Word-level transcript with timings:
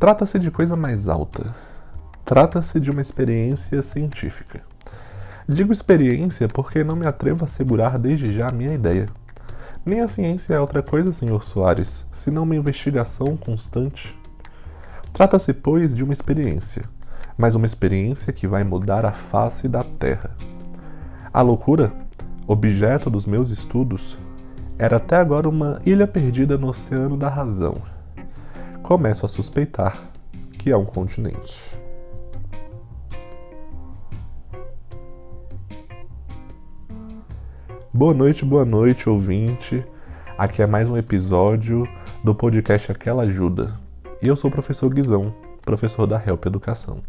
Trata-se 0.00 0.38
de 0.38 0.50
coisa 0.50 0.74
mais 0.76 1.10
alta. 1.10 1.54
Trata-se 2.24 2.80
de 2.80 2.90
uma 2.90 3.02
experiência 3.02 3.82
científica. 3.82 4.62
Digo 5.46 5.74
experiência 5.74 6.48
porque 6.48 6.82
não 6.82 6.96
me 6.96 7.04
atrevo 7.04 7.44
a 7.44 7.44
assegurar 7.44 7.98
desde 7.98 8.32
já 8.32 8.48
a 8.48 8.52
minha 8.52 8.72
ideia. 8.72 9.10
Nem 9.84 10.00
a 10.00 10.08
ciência 10.08 10.54
é 10.54 10.58
outra 10.58 10.82
coisa, 10.82 11.12
Sr. 11.12 11.44
Soares, 11.44 12.06
senão 12.12 12.44
uma 12.44 12.56
investigação 12.56 13.36
constante. 13.36 14.18
Trata-se, 15.12 15.52
pois, 15.52 15.94
de 15.94 16.02
uma 16.02 16.14
experiência, 16.14 16.84
mas 17.36 17.54
uma 17.54 17.66
experiência 17.66 18.32
que 18.32 18.46
vai 18.46 18.64
mudar 18.64 19.04
a 19.04 19.12
face 19.12 19.68
da 19.68 19.84
Terra. 19.84 20.34
A 21.30 21.42
loucura, 21.42 21.92
objeto 22.46 23.10
dos 23.10 23.26
meus 23.26 23.50
estudos, 23.50 24.16
era 24.78 24.96
até 24.96 25.16
agora 25.16 25.46
uma 25.46 25.78
ilha 25.84 26.06
perdida 26.06 26.56
no 26.56 26.68
oceano 26.68 27.18
da 27.18 27.28
razão. 27.28 27.99
Começo 28.90 29.24
a 29.24 29.28
suspeitar 29.28 30.10
que 30.58 30.68
é 30.68 30.76
um 30.76 30.84
continente. 30.84 31.78
Boa 37.94 38.12
noite, 38.12 38.44
boa 38.44 38.64
noite, 38.64 39.08
ouvinte. 39.08 39.86
Aqui 40.36 40.60
é 40.60 40.66
mais 40.66 40.88
um 40.88 40.96
episódio 40.96 41.86
do 42.24 42.34
podcast 42.34 42.90
Aquela 42.90 43.22
Ajuda. 43.22 43.78
E 44.20 44.26
eu 44.26 44.34
sou 44.34 44.50
o 44.50 44.52
professor 44.52 44.92
Guizão, 44.92 45.32
professor 45.62 46.04
da 46.04 46.20
Help 46.26 46.46
Educação. 46.46 47.00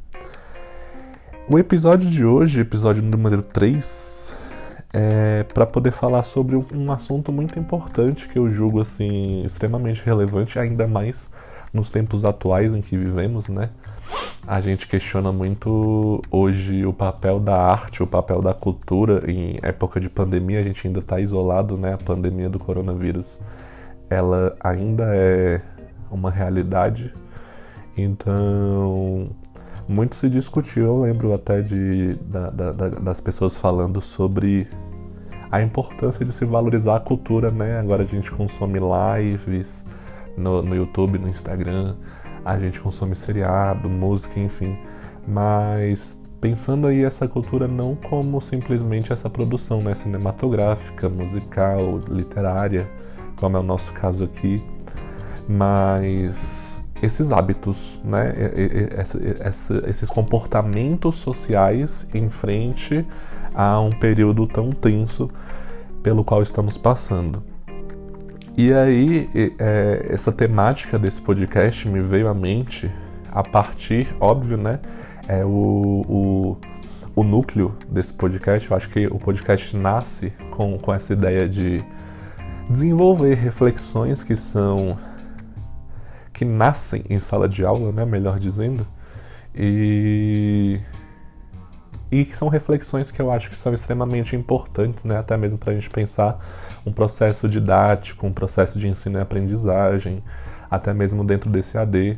O 1.50 1.58
episódio 1.58 2.08
de 2.08 2.24
hoje, 2.24 2.62
episódio 2.62 3.02
número 3.02 3.42
3, 3.42 4.36
é 4.94 5.44
para 5.52 5.66
poder 5.66 5.92
falar 5.92 6.22
sobre 6.22 6.56
um 6.56 6.92
assunto 6.92 7.32
muito 7.32 7.58
importante 7.58 8.30
que 8.30 8.38
eu 8.38 8.52
julgo 8.52 8.80
assim 8.80 9.42
extremamente 9.44 10.06
relevante, 10.06 10.60
ainda 10.60 10.86
mais 10.86 11.32
nos 11.74 11.90
tempos 11.90 12.26
atuais 12.26 12.74
em 12.74 12.82
que 12.82 12.98
vivemos, 12.98 13.48
né? 13.48 13.70
a 14.48 14.60
gente 14.60 14.88
questiona 14.88 15.32
muito 15.32 16.22
hoje 16.32 16.86
o 16.86 16.94
papel 16.94 17.40
da 17.40 17.56
arte, 17.56 18.02
o 18.02 18.08
papel 18.08 18.42
da 18.42 18.54
cultura 18.54 19.30
em 19.30 19.60
época 19.62 20.00
de 20.00 20.10
pandemia. 20.10 20.60
A 20.60 20.64
gente 20.64 20.86
ainda 20.88 21.00
está 21.00 21.20
isolado, 21.20 21.78
né? 21.78 21.94
A 21.94 21.98
pandemia 21.98 22.50
do 22.50 22.58
coronavírus, 22.58 23.40
ela 24.10 24.56
ainda 24.60 25.16
é 25.16 25.62
uma 26.10 26.32
realidade. 26.32 27.14
Então, 27.96 29.30
muito 29.88 30.16
se 30.16 30.28
discutiu. 30.30 30.86
Eu 30.86 31.02
lembro 31.02 31.34
até 31.34 31.62
de, 31.62 32.16
da, 32.16 32.50
da, 32.50 32.72
das 32.72 33.22
pessoas 33.22 33.60
falando 33.60 34.02
sobre 34.02 34.68
a 35.52 35.62
importância 35.62 36.26
de 36.26 36.32
se 36.32 36.46
valorizar 36.46 36.96
a 36.96 37.00
cultura, 37.00 37.52
né? 37.52 37.80
Agora 37.80 38.04
a 38.04 38.08
gente 38.08 38.32
consome 38.32 38.80
lives 38.80 39.86
no, 40.38 40.62
no 40.62 40.76
YouTube, 40.76 41.18
no 41.18 41.28
Instagram 41.28 41.96
a 42.44 42.58
gente 42.58 42.80
consome 42.80 43.16
seriado, 43.16 43.90
música, 43.90 44.40
enfim. 44.40 44.78
Mas 45.28 46.20
pensando 46.40 46.88
aí 46.88 47.04
essa 47.04 47.28
cultura 47.28 47.68
não 47.68 47.96
como 47.96 48.42
simplesmente 48.42 49.14
essa 49.14 49.30
produção 49.30 49.82
né, 49.82 49.94
cinematográfica, 49.94 51.08
musical, 51.08 52.00
literária, 52.10 52.90
como 53.36 53.58
é 53.58 53.60
o 53.60 53.64
nosso 53.64 53.92
caso 53.94 54.24
aqui, 54.24 54.64
mas 55.48 56.84
esses 57.02 57.32
hábitos, 57.32 58.00
né, 58.04 58.34
esses 59.88 60.10
comportamentos 60.10 61.16
sociais 61.16 62.08
em 62.14 62.30
frente 62.30 63.06
a 63.54 63.80
um 63.80 63.92
período 63.92 64.48
tão 64.48 64.72
tenso 64.72 65.30
pelo 66.02 66.24
qual 66.24 66.42
estamos 66.42 66.78
passando. 66.78 67.44
E 68.58 68.74
aí, 68.74 69.30
é, 69.58 70.08
essa 70.10 70.32
temática 70.32 71.00
desse 71.00 71.22
podcast 71.22 71.88
me 71.88 72.02
veio 72.02 72.28
à 72.28 72.34
mente 72.34 72.92
a 73.32 73.42
partir, 73.42 74.14
óbvio, 74.20 74.58
né? 74.58 74.80
É 75.26 75.46
o, 75.46 75.48
o, 75.48 76.58
o 77.16 77.24
núcleo 77.24 77.78
desse 77.90 78.14
podcast. 78.14 78.70
Eu 78.70 78.76
acho 78.76 78.90
que 78.90 79.08
o 79.08 79.18
podcast 79.18 79.76
nasce 79.78 80.32
com, 80.52 80.78
com 80.78 80.94
essa 80.94 81.14
ideia 81.14 81.48
de 81.48 81.84
desenvolver 82.70 83.36
reflexões 83.36 84.22
que 84.22 84.36
são. 84.36 85.00
que 86.34 86.44
nascem 86.44 87.04
em 87.10 87.22
sala 87.22 87.48
de 87.48 87.64
aula, 87.64 87.94
né? 87.94 88.04
Melhor 88.04 88.38
dizendo. 88.38 88.86
E. 89.56 90.82
E 92.12 92.26
que 92.26 92.36
são 92.36 92.50
reflexões 92.50 93.10
que 93.10 93.22
eu 93.22 93.32
acho 93.32 93.50
que 93.50 93.58
são 93.58 93.74
extremamente 93.74 94.36
importantes, 94.36 95.06
né? 95.06 95.18
Até 95.18 95.38
mesmo 95.38 95.58
para 95.58 95.72
a 95.72 95.74
gente 95.74 95.90
pensar 95.90 96.38
um 96.86 96.92
processo 96.92 97.48
didático, 97.48 98.26
um 98.26 98.34
processo 98.34 98.80
de 98.80 98.88
ensino 98.88 99.20
e 99.20 99.22
aprendizagem, 99.22 100.24
até 100.70 100.94
mesmo 100.94 101.24
dentro 101.24 101.50
desse 101.50 101.78
AD, 101.78 102.18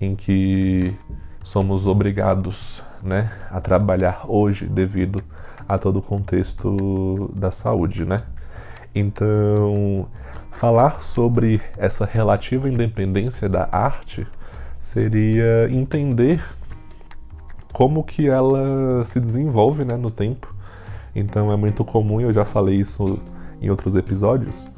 em 0.00 0.14
que 0.14 0.94
somos 1.42 1.86
obrigados 1.86 2.82
né, 3.02 3.30
a 3.50 3.60
trabalhar 3.60 4.24
hoje 4.28 4.66
devido 4.66 5.22
a 5.68 5.78
todo 5.78 5.98
o 5.98 6.02
contexto 6.02 7.30
da 7.34 7.50
saúde, 7.50 8.04
né? 8.04 8.22
Então, 8.94 10.08
falar 10.50 11.02
sobre 11.02 11.60
essa 11.76 12.04
relativa 12.04 12.68
independência 12.68 13.48
da 13.48 13.68
arte 13.70 14.26
seria 14.78 15.68
entender 15.70 16.42
como 17.72 18.02
que 18.02 18.28
ela 18.28 19.04
se 19.04 19.20
desenvolve 19.20 19.84
né, 19.84 19.96
no 19.96 20.10
tempo. 20.10 20.54
Então 21.14 21.52
é 21.52 21.56
muito 21.56 21.84
comum, 21.84 22.20
eu 22.20 22.32
já 22.32 22.44
falei 22.44 22.76
isso 22.76 23.20
em 23.60 23.70
outros 23.70 23.94
episódios, 23.96 24.70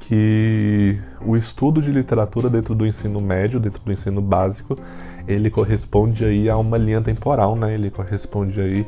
que 0.00 1.00
o 1.24 1.36
estudo 1.36 1.80
de 1.80 1.90
literatura 1.90 2.50
dentro 2.50 2.74
do 2.74 2.86
ensino 2.86 3.20
médio, 3.20 3.58
dentro 3.58 3.82
do 3.82 3.92
ensino 3.92 4.20
básico, 4.20 4.76
ele 5.26 5.50
corresponde 5.50 6.24
aí 6.24 6.50
a 6.50 6.56
uma 6.56 6.76
linha 6.76 7.00
temporal, 7.00 7.56
né? 7.56 7.72
Ele 7.72 7.90
corresponde 7.90 8.60
aí 8.60 8.86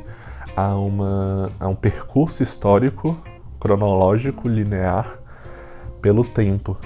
a, 0.55 0.75
uma, 0.75 1.51
a 1.59 1.67
um 1.67 1.75
percurso 1.75 2.43
histórico, 2.43 3.17
cronológico, 3.59 4.47
linear, 4.47 5.19
pelo 6.01 6.23
tempo, 6.23 6.77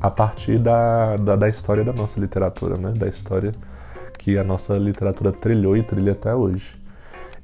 a 0.00 0.10
partir 0.10 0.58
da, 0.58 1.16
da, 1.16 1.36
da 1.36 1.48
história 1.48 1.82
da 1.82 1.92
nossa 1.92 2.20
literatura, 2.20 2.76
né? 2.78 2.92
Da 2.92 3.08
história 3.08 3.52
que 4.18 4.36
a 4.36 4.44
nossa 4.44 4.76
literatura 4.76 5.32
trilhou 5.32 5.76
e 5.76 5.82
trilha 5.82 6.12
até 6.12 6.34
hoje. 6.34 6.80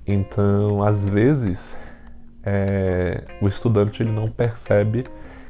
Então, 0.06 0.82
às 0.82 1.08
vezes, 1.08 1.76
é, 2.48 3.24
o 3.42 3.48
estudante 3.48 4.02
ele 4.02 4.10
não 4.10 4.28
percebe 4.28 5.04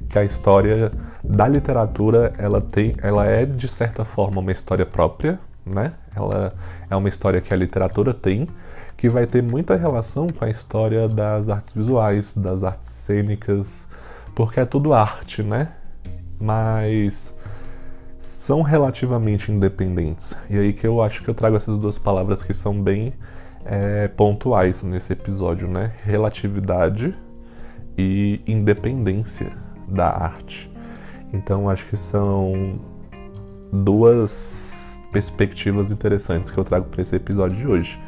que 0.08 0.18
a 0.18 0.24
história 0.24 0.90
da 1.22 1.46
literatura 1.46 2.32
ela 2.38 2.60
tem, 2.60 2.96
ela 3.00 3.24
é 3.24 3.46
de 3.46 3.68
certa 3.68 4.04
forma 4.04 4.40
uma 4.40 4.50
história 4.50 4.84
própria, 4.84 5.38
né? 5.64 5.92
Ela 6.14 6.54
é 6.90 6.96
uma 6.96 7.08
história 7.08 7.40
que 7.40 7.54
a 7.54 7.56
literatura 7.56 8.12
tem, 8.12 8.48
que 8.96 9.08
vai 9.08 9.26
ter 9.26 9.42
muita 9.42 9.76
relação 9.76 10.28
com 10.28 10.44
a 10.44 10.50
história 10.50 11.08
das 11.08 11.48
artes 11.48 11.72
visuais, 11.72 12.34
das 12.34 12.64
artes 12.64 12.90
cênicas, 12.90 13.86
porque 14.34 14.58
é 14.58 14.64
tudo 14.64 14.92
arte, 14.92 15.42
né? 15.42 15.68
Mas 16.40 17.32
são 18.18 18.62
relativamente 18.62 19.52
independentes. 19.52 20.34
E 20.50 20.58
aí 20.58 20.72
que 20.72 20.86
eu 20.86 21.00
acho 21.00 21.22
que 21.22 21.28
eu 21.28 21.34
trago 21.34 21.56
essas 21.56 21.78
duas 21.78 21.96
palavras 21.96 22.42
que 22.42 22.54
são 22.54 22.80
bem 22.82 23.12
é, 23.64 24.08
pontuais 24.08 24.82
nesse 24.82 25.12
episódio, 25.12 25.68
né? 25.68 25.92
Relatividade 26.04 27.14
e 27.96 28.40
independência 28.46 29.50
da 29.86 30.08
arte. 30.08 30.70
Então 31.32 31.68
acho 31.68 31.86
que 31.86 31.96
são 31.96 32.80
duas 33.72 35.00
perspectivas 35.12 35.90
interessantes 35.90 36.50
que 36.50 36.58
eu 36.58 36.64
trago 36.64 36.86
para 36.86 37.02
esse 37.02 37.16
episódio 37.16 37.56
de 37.56 37.66
hoje. 37.66 38.00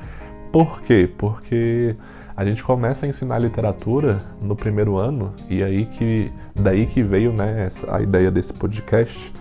Por 0.52 0.80
quê? 0.82 1.10
Porque 1.18 1.96
a 2.36 2.44
gente 2.44 2.62
começa 2.62 3.04
a 3.04 3.08
ensinar 3.08 3.38
literatura 3.38 4.22
no 4.40 4.56
primeiro 4.56 4.96
ano 4.96 5.34
e 5.48 5.62
aí 5.62 5.86
que 5.86 6.32
daí 6.54 6.86
que 6.86 7.02
veio 7.02 7.32
né, 7.32 7.68
a 7.88 8.00
ideia 8.00 8.30
desse 8.30 8.52
podcast, 8.52 9.32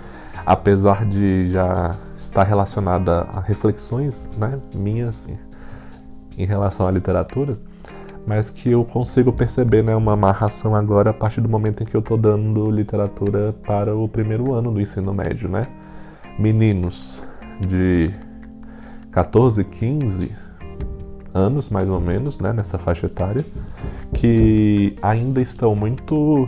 apesar 0.45 1.05
de 1.05 1.51
já 1.51 1.95
estar 2.17 2.43
relacionada 2.43 3.21
a 3.21 3.39
reflexões 3.39 4.29
né, 4.37 4.59
minhas 4.73 5.29
em 6.39 6.45
relação 6.45 6.87
à 6.87 6.91
literatura, 6.91 7.57
mas 8.25 8.49
que 8.49 8.71
eu 8.71 8.85
consigo 8.85 9.33
perceber 9.33 9.83
né, 9.83 9.95
uma 9.95 10.13
amarração 10.13 10.73
agora 10.73 11.09
a 11.09 11.13
partir 11.13 11.41
do 11.41 11.49
momento 11.49 11.83
em 11.83 11.85
que 11.85 11.95
eu 11.95 11.99
estou 11.99 12.17
dando 12.17 12.71
literatura 12.71 13.53
para 13.65 13.95
o 13.95 14.07
primeiro 14.07 14.53
ano 14.53 14.71
do 14.71 14.79
ensino 14.79 15.13
médio, 15.13 15.49
né? 15.49 15.67
Meninos 16.37 17.21
de 17.59 18.11
14, 19.11 19.63
15 19.63 20.31
anos, 21.33 21.69
mais 21.69 21.89
ou 21.89 21.99
menos, 21.99 22.39
né, 22.39 22.53
nessa 22.53 22.77
faixa 22.77 23.07
etária, 23.07 23.45
que 24.13 24.95
ainda 25.01 25.41
estão 25.41 25.75
muito 25.75 26.47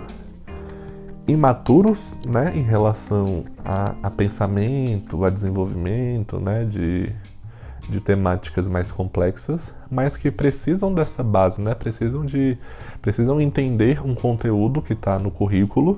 imaturos, 1.27 2.13
né, 2.25 2.53
em 2.55 2.63
relação 2.63 3.43
a, 3.63 3.95
a 4.03 4.09
pensamento, 4.09 5.23
a 5.25 5.29
desenvolvimento, 5.29 6.39
né, 6.39 6.63
de 6.65 7.11
de 7.91 7.99
temáticas 7.99 8.67
mais 8.67 8.89
complexas, 8.91 9.75
mas 9.89 10.15
que 10.15 10.31
precisam 10.31 10.93
dessa 10.93 11.21
base, 11.21 11.61
né? 11.61 11.75
Precisam 11.75 12.25
de 12.25 12.57
precisam 13.01 13.41
entender 13.41 14.01
um 14.03 14.15
conteúdo 14.15 14.81
que 14.81 14.93
está 14.93 15.19
no 15.19 15.29
currículo, 15.29 15.97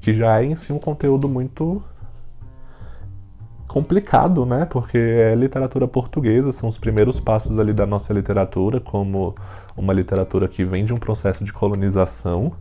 que 0.00 0.12
já 0.12 0.40
é 0.40 0.44
em 0.44 0.54
si 0.54 0.72
um 0.72 0.78
conteúdo 0.78 1.28
muito 1.28 1.82
complicado, 3.66 4.44
né? 4.44 4.66
Porque 4.66 4.98
é 4.98 5.34
literatura 5.34 5.88
portuguesa, 5.88 6.52
são 6.52 6.68
os 6.68 6.76
primeiros 6.76 7.18
passos 7.18 7.58
ali 7.58 7.72
da 7.72 7.86
nossa 7.86 8.12
literatura, 8.12 8.78
como 8.78 9.34
uma 9.76 9.92
literatura 9.92 10.46
que 10.46 10.64
vem 10.64 10.84
de 10.84 10.92
um 10.92 10.98
processo 10.98 11.44
de 11.44 11.52
colonização, 11.52 12.52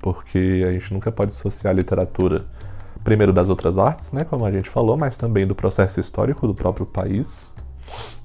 porque 0.00 0.64
a 0.68 0.72
gente 0.72 0.92
nunca 0.92 1.10
pode 1.10 1.32
associar 1.32 1.72
a 1.72 1.76
literatura 1.76 2.44
primeiro 3.02 3.32
das 3.32 3.48
outras 3.48 3.78
artes, 3.78 4.12
né, 4.12 4.24
como 4.24 4.44
a 4.46 4.50
gente 4.50 4.68
falou, 4.68 4.96
mas 4.96 5.16
também 5.16 5.46
do 5.46 5.54
processo 5.54 6.00
histórico 6.00 6.46
do 6.46 6.54
próprio 6.54 6.86
país. 6.86 7.53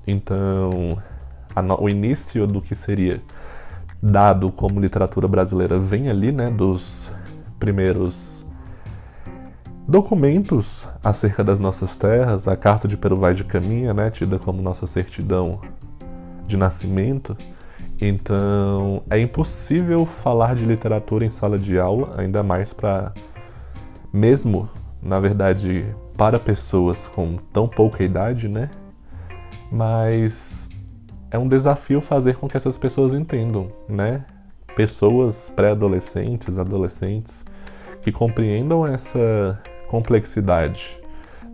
Então, 0.07 1.01
o 1.79 1.89
início 1.89 2.47
do 2.47 2.61
que 2.61 2.73
seria 2.75 3.21
dado 4.01 4.51
como 4.51 4.79
literatura 4.79 5.27
brasileira 5.27 5.77
vem 5.77 6.09
ali, 6.09 6.31
né, 6.31 6.50
dos 6.50 7.11
primeiros 7.59 8.45
documentos 9.88 10.88
acerca 11.03 11.44
das 11.44 11.59
nossas 11.59 11.95
terras, 11.95 12.47
a 12.47 12.56
Carta 12.56 12.88
de 12.88 12.95
Peruvai 12.95 13.33
de 13.33 13.44
Caminha, 13.44 13.94
né, 13.94 14.09
tida 14.09 14.39
como 14.39 14.61
nossa 14.61 14.88
certidão 14.88 15.59
de 16.47 16.56
nascimento. 16.56 17.35
Então, 18.01 19.03
é 19.09 19.19
impossível 19.19 20.06
falar 20.06 20.56
de 20.56 20.63
literatura 20.63 21.25
em 21.25 21.29
sala 21.29 21.59
de 21.59 21.77
aula, 21.77 22.15
ainda 22.17 22.41
mais 22.41 22.73
para 22.73 23.13
mesmo, 24.11 24.69
na 25.01 25.19
verdade, 25.19 25.85
para 26.17 26.39
pessoas 26.39 27.07
com 27.07 27.38
tão 27.51 27.67
pouca 27.67 28.03
idade, 28.03 28.47
né? 28.47 28.69
Mas 29.71 30.69
é 31.31 31.38
um 31.38 31.48
desafio 31.48 32.01
fazer 32.01 32.36
com 32.36 32.48
que 32.48 32.57
essas 32.57 32.77
pessoas 32.77 33.13
entendam, 33.13 33.69
né? 33.88 34.25
Pessoas 34.75 35.51
pré-adolescentes, 35.56 36.57
adolescentes, 36.57 37.45
que 38.01 38.12
compreendam 38.12 38.86
essa 38.88 39.62
complexidade, 39.88 41.00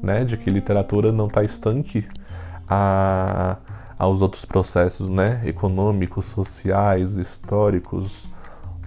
né? 0.02 0.24
De 0.24 0.38
que 0.38 0.50
literatura 0.50 1.12
não 1.12 1.28
está 1.28 1.44
estanque 1.44 2.08
a, 2.68 3.58
aos 3.98 4.22
outros 4.22 4.46
processos, 4.46 5.10
né? 5.10 5.42
Econômicos, 5.46 6.26
sociais, 6.28 7.18
históricos, 7.18 8.30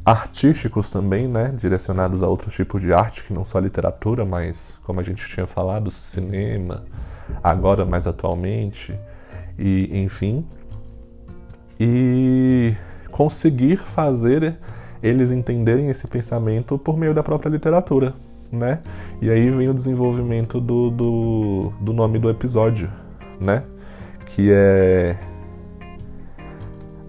artísticos 0.04 0.88
também, 0.88 1.28
né? 1.28 1.52
Direcionados 1.54 2.22
a 2.22 2.28
outros 2.28 2.54
tipos 2.54 2.80
de 2.80 2.94
arte, 2.94 3.24
que 3.24 3.32
não 3.34 3.44
só 3.44 3.58
literatura, 3.58 4.24
mas, 4.24 4.78
como 4.84 5.00
a 5.00 5.02
gente 5.02 5.26
tinha 5.28 5.46
falado, 5.46 5.90
cinema, 5.90 6.84
agora 7.42 7.84
mais 7.84 8.06
atualmente, 8.06 8.98
e 9.58 10.02
enfim 10.02 10.46
e 11.80 12.74
conseguir 13.10 13.76
fazer 13.76 14.56
eles 15.02 15.30
entenderem 15.30 15.88
esse 15.88 16.06
pensamento 16.06 16.76
por 16.78 16.96
meio 16.96 17.14
da 17.14 17.22
própria 17.22 17.50
literatura, 17.50 18.14
né? 18.50 18.80
E 19.22 19.30
aí 19.30 19.48
vem 19.50 19.68
o 19.68 19.74
desenvolvimento 19.74 20.60
do, 20.60 20.90
do, 20.90 21.72
do 21.80 21.92
nome 21.92 22.18
do 22.18 22.28
episódio, 22.28 22.90
né? 23.40 23.62
Que 24.26 24.50
é 24.52 25.18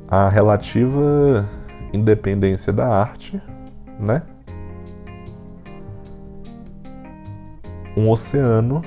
a 0.08 0.30
relativa 0.30 1.50
independência 1.92 2.72
da 2.72 2.88
arte, 2.88 3.42
né? 4.00 4.22
Um 7.98 8.10
oceano 8.10 8.82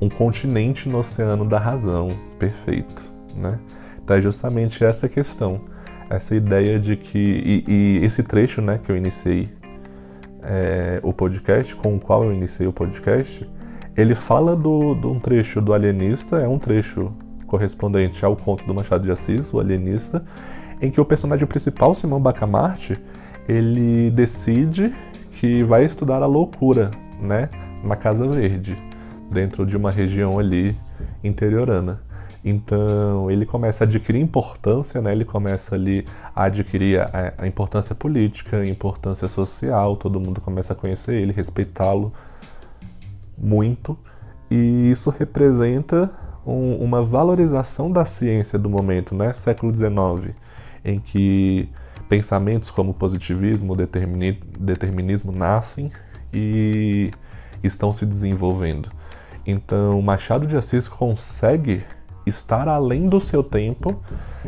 um 0.00 0.08
continente 0.08 0.88
no 0.88 0.98
oceano 0.98 1.44
da 1.44 1.58
razão, 1.58 2.12
perfeito, 2.38 3.02
né? 3.34 3.58
Então 4.02 4.16
é 4.16 4.22
justamente 4.22 4.84
essa 4.84 5.08
questão, 5.08 5.60
essa 6.08 6.34
ideia 6.34 6.78
de 6.78 6.96
que 6.96 7.18
e, 7.18 7.64
e 7.68 8.04
esse 8.04 8.22
trecho, 8.22 8.62
né, 8.62 8.80
que 8.82 8.90
eu 8.90 8.96
iniciei 8.96 9.50
é, 10.42 11.00
o 11.02 11.12
podcast, 11.12 11.74
com 11.76 11.96
o 11.96 12.00
qual 12.00 12.24
eu 12.24 12.32
iniciei 12.32 12.66
o 12.66 12.72
podcast, 12.72 13.48
ele 13.96 14.14
fala 14.14 14.56
do, 14.56 14.94
de 14.94 15.06
um 15.06 15.18
trecho 15.18 15.60
do 15.60 15.74
Alienista, 15.74 16.36
é 16.36 16.48
um 16.48 16.58
trecho 16.58 17.12
correspondente 17.46 18.24
ao 18.24 18.36
conto 18.36 18.64
do 18.64 18.72
Machado 18.72 19.04
de 19.04 19.10
Assis, 19.10 19.52
o 19.52 19.58
Alienista, 19.58 20.24
em 20.80 20.90
que 20.90 21.00
o 21.00 21.04
personagem 21.04 21.46
principal, 21.46 21.94
Simão 21.94 22.20
Bacamarte, 22.20 22.96
ele 23.48 24.10
decide 24.12 24.94
que 25.32 25.62
vai 25.64 25.84
estudar 25.84 26.22
a 26.22 26.26
loucura, 26.26 26.90
né, 27.20 27.50
na 27.82 27.96
Casa 27.96 28.26
Verde 28.26 28.87
dentro 29.30 29.66
de 29.66 29.76
uma 29.76 29.90
região 29.90 30.38
ali 30.38 30.76
interiorana. 31.22 32.00
Então 32.44 33.30
ele 33.30 33.44
começa 33.44 33.84
a 33.84 33.86
adquirir 33.86 34.20
importância, 34.20 35.02
né? 35.02 35.12
ele 35.12 35.24
começa 35.24 35.74
ali 35.74 36.06
a 36.34 36.44
adquirir 36.44 37.00
a, 37.00 37.34
a 37.36 37.46
importância 37.46 37.94
política, 37.94 38.58
a 38.58 38.66
importância 38.66 39.28
social, 39.28 39.96
todo 39.96 40.20
mundo 40.20 40.40
começa 40.40 40.72
a 40.72 40.76
conhecer 40.76 41.14
ele, 41.14 41.32
respeitá-lo 41.32 42.12
muito, 43.36 43.98
e 44.50 44.90
isso 44.90 45.10
representa 45.10 46.10
um, 46.46 46.76
uma 46.76 47.02
valorização 47.02 47.90
da 47.90 48.04
ciência 48.04 48.58
do 48.58 48.70
momento, 48.70 49.14
né? 49.14 49.34
século 49.34 49.74
XIX, 49.74 50.34
em 50.84 50.98
que 50.98 51.68
pensamentos 52.08 52.70
como 52.70 52.94
positivismo, 52.94 53.76
determini, 53.76 54.40
determinismo 54.58 55.30
nascem 55.30 55.92
e 56.32 57.10
estão 57.62 57.92
se 57.92 58.06
desenvolvendo. 58.06 58.90
Então, 59.50 60.02
Machado 60.02 60.46
de 60.46 60.58
Assis 60.58 60.86
consegue 60.86 61.82
estar 62.26 62.68
além 62.68 63.08
do 63.08 63.18
seu 63.18 63.42
tempo, 63.42 63.98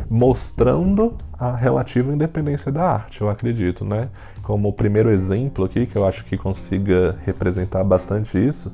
mostrando 0.07 1.15
a 1.39 1.55
relativa 1.55 2.13
independência 2.13 2.71
da 2.71 2.83
arte, 2.83 3.19
eu 3.19 3.27
acredito, 3.27 3.83
né? 3.83 4.09
Como 4.43 4.69
o 4.69 4.73
primeiro 4.73 5.09
exemplo 5.09 5.65
aqui, 5.65 5.87
que 5.87 5.95
eu 5.95 6.05
acho 6.05 6.23
que 6.23 6.37
consiga 6.37 7.17
representar 7.25 7.83
bastante 7.83 8.37
isso, 8.37 8.71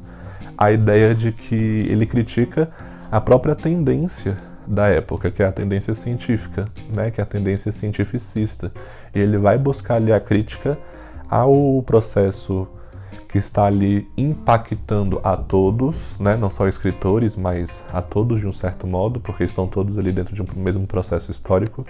a 0.57 0.69
ideia 0.69 1.15
de 1.15 1.31
que 1.31 1.55
ele 1.55 2.05
critica 2.05 2.69
a 3.09 3.21
própria 3.21 3.55
tendência 3.55 4.35
da 4.67 4.89
época, 4.89 5.31
que 5.31 5.41
é 5.41 5.45
a 5.45 5.51
tendência 5.53 5.95
científica, 5.95 6.65
né? 6.93 7.09
Que 7.09 7.21
é 7.21 7.23
a 7.23 7.27
tendência 7.27 7.71
cientificista. 7.71 8.69
E 9.15 9.19
ele 9.19 9.37
vai 9.37 9.57
buscar 9.57 9.95
ali 9.95 10.11
a 10.11 10.19
crítica 10.19 10.77
ao 11.29 11.81
processo 11.83 12.67
que 13.37 13.45
está 13.45 13.65
ali 13.65 14.09
impactando 14.17 15.21
a 15.23 15.37
todos, 15.37 16.17
né? 16.19 16.35
não 16.35 16.49
só 16.49 16.67
escritores, 16.67 17.35
mas 17.35 17.83
a 17.93 18.01
todos 18.01 18.39
de 18.39 18.47
um 18.47 18.53
certo 18.53 18.87
modo, 18.87 19.19
porque 19.19 19.43
estão 19.43 19.67
todos 19.67 19.97
ali 19.97 20.11
dentro 20.11 20.33
de 20.33 20.41
um 20.41 20.45
mesmo 20.55 20.87
processo 20.87 21.29
histórico. 21.29 21.85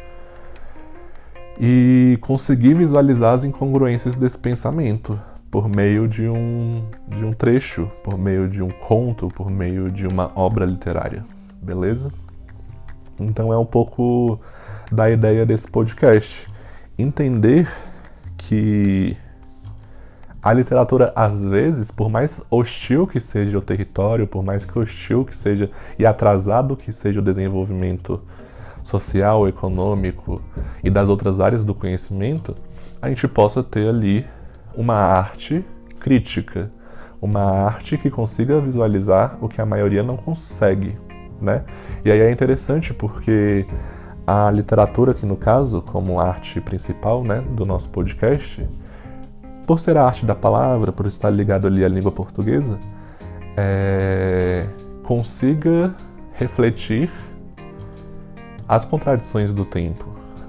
E 1.59 2.17
conseguir 2.21 2.73
visualizar 2.73 3.33
as 3.33 3.45
incongruências 3.45 4.15
desse 4.15 4.37
pensamento 4.37 5.19
por 5.49 5.69
meio 5.69 6.05
de 6.05 6.27
um, 6.27 6.83
de 7.07 7.23
um 7.23 7.31
trecho, 7.31 7.89
por 8.03 8.17
meio 8.17 8.49
de 8.49 8.61
um 8.61 8.69
conto, 8.69 9.29
por 9.29 9.49
meio 9.49 9.89
de 9.89 10.05
uma 10.05 10.29
obra 10.35 10.65
literária, 10.65 11.23
beleza? 11.61 12.11
Então 13.17 13.53
é 13.53 13.57
um 13.57 13.65
pouco 13.65 14.39
da 14.91 15.09
ideia 15.09 15.45
desse 15.45 15.67
podcast. 15.67 16.47
Entender 16.99 17.71
que 18.37 19.15
a 20.47 20.53
literatura, 20.53 21.11
às 21.13 21.43
vezes, 21.43 21.91
por 21.91 22.09
mais 22.09 22.41
hostil 22.49 23.05
que 23.05 23.19
seja 23.19 23.57
o 23.57 23.61
território, 23.61 24.25
por 24.25 24.41
mais 24.41 24.65
hostil 24.73 25.25
que 25.25 25.35
seja 25.35 25.69
e 25.99 26.05
atrasado 26.05 26.77
que 26.77 26.89
seja 26.93 27.19
o 27.19 27.21
desenvolvimento 27.21 28.21
social, 28.81 29.45
econômico 29.45 30.41
e 30.81 30.89
das 30.89 31.09
outras 31.09 31.41
áreas 31.41 31.65
do 31.65 31.75
conhecimento, 31.75 32.55
a 33.01 33.09
gente 33.09 33.27
possa 33.27 33.61
ter 33.61 33.89
ali 33.89 34.25
uma 34.73 34.95
arte 34.95 35.65
crítica, 35.99 36.71
uma 37.21 37.41
arte 37.65 37.97
que 37.97 38.09
consiga 38.09 38.61
visualizar 38.61 39.37
o 39.41 39.49
que 39.49 39.59
a 39.59 39.65
maioria 39.65 40.01
não 40.01 40.15
consegue, 40.15 40.97
né? 41.41 41.65
E 42.05 42.09
aí 42.09 42.21
é 42.21 42.31
interessante 42.31 42.93
porque 42.93 43.65
a 44.25 44.49
literatura, 44.49 45.13
que 45.13 45.25
no 45.25 45.35
caso, 45.35 45.81
como 45.81 46.21
arte 46.21 46.61
principal, 46.61 47.21
né, 47.21 47.43
do 47.51 47.65
nosso 47.65 47.89
podcast, 47.89 48.65
por 49.67 49.79
ser 49.79 49.97
a 49.97 50.05
arte 50.05 50.25
da 50.25 50.33
palavra, 50.33 50.93
por 50.93 51.05
estar 51.05 51.29
ligado 51.29 51.67
ali 51.67 51.83
à 51.83 51.89
língua 51.89 52.11
portuguesa, 52.11 52.79
é, 53.57 54.65
consiga 55.03 55.93
refletir 56.31 57.11
as 58.65 58.85
contradições 58.85 59.53
do 59.53 59.65
tempo, 59.65 60.05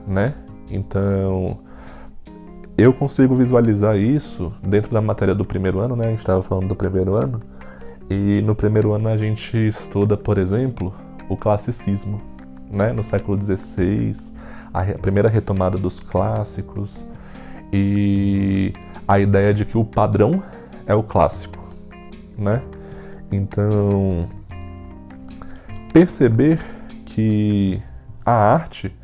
né? 0.07 0.35
Então, 0.71 1.59
eu 2.77 2.93
consigo 2.93 3.35
visualizar 3.35 3.97
isso 3.97 4.55
dentro 4.63 4.93
da 4.93 5.01
matéria 5.01 5.35
do 5.35 5.45
primeiro 5.45 5.81
ano, 5.81 5.97
né? 5.97 6.07
A 6.07 6.11
gente 6.11 6.21
estava 6.21 6.41
falando 6.41 6.69
do 6.69 6.77
primeiro 6.77 7.15
ano, 7.15 7.43
e 8.09 8.41
no 8.43 8.55
primeiro 8.55 8.93
ano 8.93 9.09
a 9.09 9.17
gente 9.17 9.57
estuda, 9.57 10.17
por 10.17 10.39
exemplo, 10.39 10.95
o 11.29 11.37
classicismo, 11.37 12.21
né? 12.73 12.93
No 12.93 13.03
século 13.03 13.37
XVI, 13.41 14.13
a 14.73 14.85
primeira 14.99 15.29
retomada 15.29 15.77
dos 15.77 15.99
clássicos, 15.99 17.05
e 17.73 18.73
a 19.09 19.19
ideia 19.19 19.55
de 19.55 19.65
que 19.65 19.79
o 19.79 19.85
padrão 19.85 20.43
é 20.87 20.95
o 20.95 21.03
clássico, 21.03 21.59
né? 22.37 22.62
Então, 23.33 24.29
perceber 25.93 26.61
que 27.07 27.83
a 28.25 28.33
arte 28.33 28.95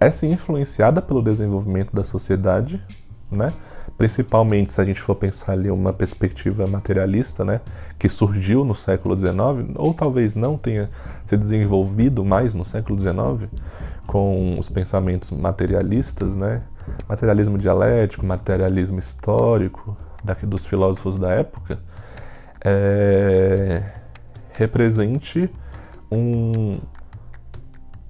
é 0.00 0.10
sim 0.10 0.32
influenciada 0.32 1.02
pelo 1.02 1.22
desenvolvimento 1.22 1.94
da 1.94 2.02
sociedade, 2.02 2.82
né? 3.30 3.52
principalmente 3.96 4.72
se 4.72 4.80
a 4.80 4.84
gente 4.84 5.00
for 5.00 5.14
pensar 5.14 5.52
ali 5.52 5.70
uma 5.70 5.92
perspectiva 5.92 6.66
materialista, 6.66 7.44
né, 7.44 7.60
que 7.98 8.08
surgiu 8.08 8.64
no 8.64 8.74
século 8.74 9.16
XIX, 9.16 9.76
ou 9.76 9.94
talvez 9.94 10.34
não 10.34 10.56
tenha 10.56 10.90
se 11.24 11.36
desenvolvido 11.36 12.24
mais 12.24 12.54
no 12.54 12.64
século 12.64 12.98
XIX, 12.98 13.48
com 14.06 14.58
os 14.58 14.68
pensamentos 14.68 15.30
materialistas, 15.30 16.34
né, 16.34 16.62
materialismo 17.08 17.58
dialético, 17.58 18.24
materialismo 18.24 18.98
histórico, 18.98 19.96
daqui 20.22 20.46
dos 20.46 20.66
filósofos 20.66 21.18
da 21.18 21.30
época, 21.30 21.78
é, 22.64 23.82
represente 24.52 25.50
um, 26.10 26.78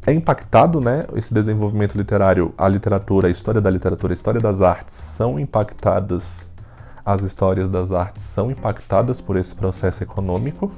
é 0.06 0.12
impactado, 0.12 0.80
né? 0.80 1.06
Esse 1.14 1.32
desenvolvimento 1.32 1.96
literário, 1.96 2.52
a 2.58 2.68
literatura, 2.68 3.28
a 3.28 3.30
história 3.30 3.60
da 3.60 3.70
literatura, 3.70 4.12
a 4.12 4.14
história 4.14 4.40
das 4.40 4.60
artes 4.60 4.94
são 4.94 5.38
impactadas, 5.38 6.50
as 7.04 7.22
histórias 7.22 7.68
das 7.68 7.92
artes 7.92 8.22
são 8.22 8.50
impactadas 8.50 9.20
por 9.20 9.36
esse 9.36 9.54
processo 9.54 10.02
econômico, 10.02 10.72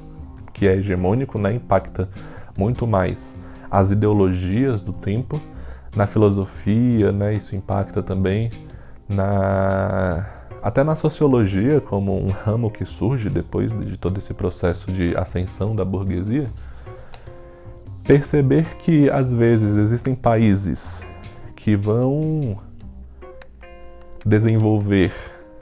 que 0.53 0.69
é 0.69 0.77
hegemônico, 0.77 1.39
né? 1.39 1.55
Impacta 1.55 2.09
muito 2.57 2.87
mais 2.87 3.39
as 3.71 3.91
ideologias 3.91 4.83
do 4.83 4.93
tempo. 4.93 5.41
Na 5.97 6.07
filosofia, 6.07 7.13
né? 7.13 7.35
Isso 7.35 7.55
impacta 7.55 8.03
também 8.03 8.51
na 9.09 10.31
até 10.63 10.83
na 10.83 10.95
sociologia, 10.95 11.79
como 11.79 12.19
um 12.19 12.31
ramo 12.31 12.71
que 12.71 12.87
surge 12.87 13.29
depois 13.29 13.71
de 13.87 13.99
todo 13.99 14.17
esse 14.17 14.33
processo 14.33 14.91
de 14.91 15.15
ascensão 15.15 15.77
da 15.77 15.85
burguesia 15.85 16.49
perceber 18.05 18.77
que 18.77 19.11
às 19.11 19.33
vezes 19.33 19.77
existem 19.77 20.15
países 20.15 21.05
que 21.57 21.75
vão 21.75 22.59
desenvolver 24.25 25.13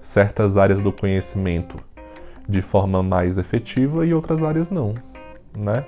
certas 0.01 0.57
áreas 0.57 0.81
do 0.81 0.93
conhecimento 0.93 1.79
de 2.49 2.61
forma 2.61 3.03
mais 3.03 3.39
efetiva 3.39 4.05
e 4.05 4.13
outras 4.13 4.43
áreas 4.43 4.69
não, 4.69 4.95
né? 5.57 5.85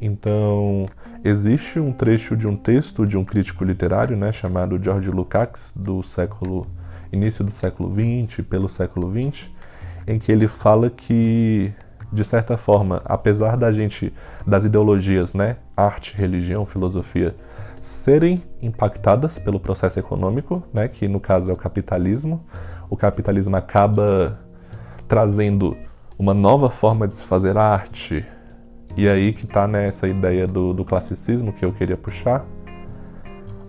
Então, 0.00 0.86
existe 1.24 1.78
um 1.78 1.92
trecho 1.92 2.36
de 2.36 2.46
um 2.46 2.56
texto 2.56 3.06
de 3.06 3.16
um 3.16 3.24
crítico 3.24 3.64
literário, 3.64 4.16
né, 4.16 4.32
chamado 4.32 4.82
George 4.82 5.10
Lukács, 5.10 5.72
do 5.76 6.02
século 6.02 6.66
início 7.12 7.44
do 7.44 7.50
século 7.50 7.90
XX, 7.90 8.44
pelo 8.46 8.68
século 8.68 9.10
XX, 9.10 9.48
em 10.06 10.18
que 10.18 10.30
ele 10.30 10.48
fala 10.48 10.90
que 10.90 11.72
de 12.12 12.24
certa 12.24 12.56
forma, 12.56 13.02
apesar 13.04 13.56
da 13.56 13.72
gente, 13.72 14.12
das 14.46 14.64
ideologias, 14.64 15.34
né, 15.34 15.56
arte, 15.76 16.16
religião, 16.16 16.64
filosofia, 16.64 17.34
serem 17.80 18.42
impactadas 18.62 19.38
pelo 19.38 19.60
processo 19.60 19.98
econômico, 19.98 20.62
né, 20.72 20.88
que 20.88 21.08
no 21.08 21.20
caso 21.20 21.50
é 21.50 21.52
o 21.52 21.56
capitalismo, 21.56 22.44
o 22.88 22.96
capitalismo 22.96 23.56
acaba 23.56 24.38
trazendo 25.08 25.76
uma 26.18 26.32
nova 26.32 26.70
forma 26.70 27.06
de 27.06 27.16
se 27.16 27.24
fazer 27.24 27.56
arte, 27.56 28.24
e 28.96 29.08
aí 29.08 29.32
que 29.32 29.44
está 29.44 29.68
nessa 29.68 30.08
ideia 30.08 30.46
do, 30.46 30.72
do 30.72 30.84
classicismo 30.84 31.52
que 31.52 31.64
eu 31.64 31.72
queria 31.72 31.96
puxar, 31.96 32.46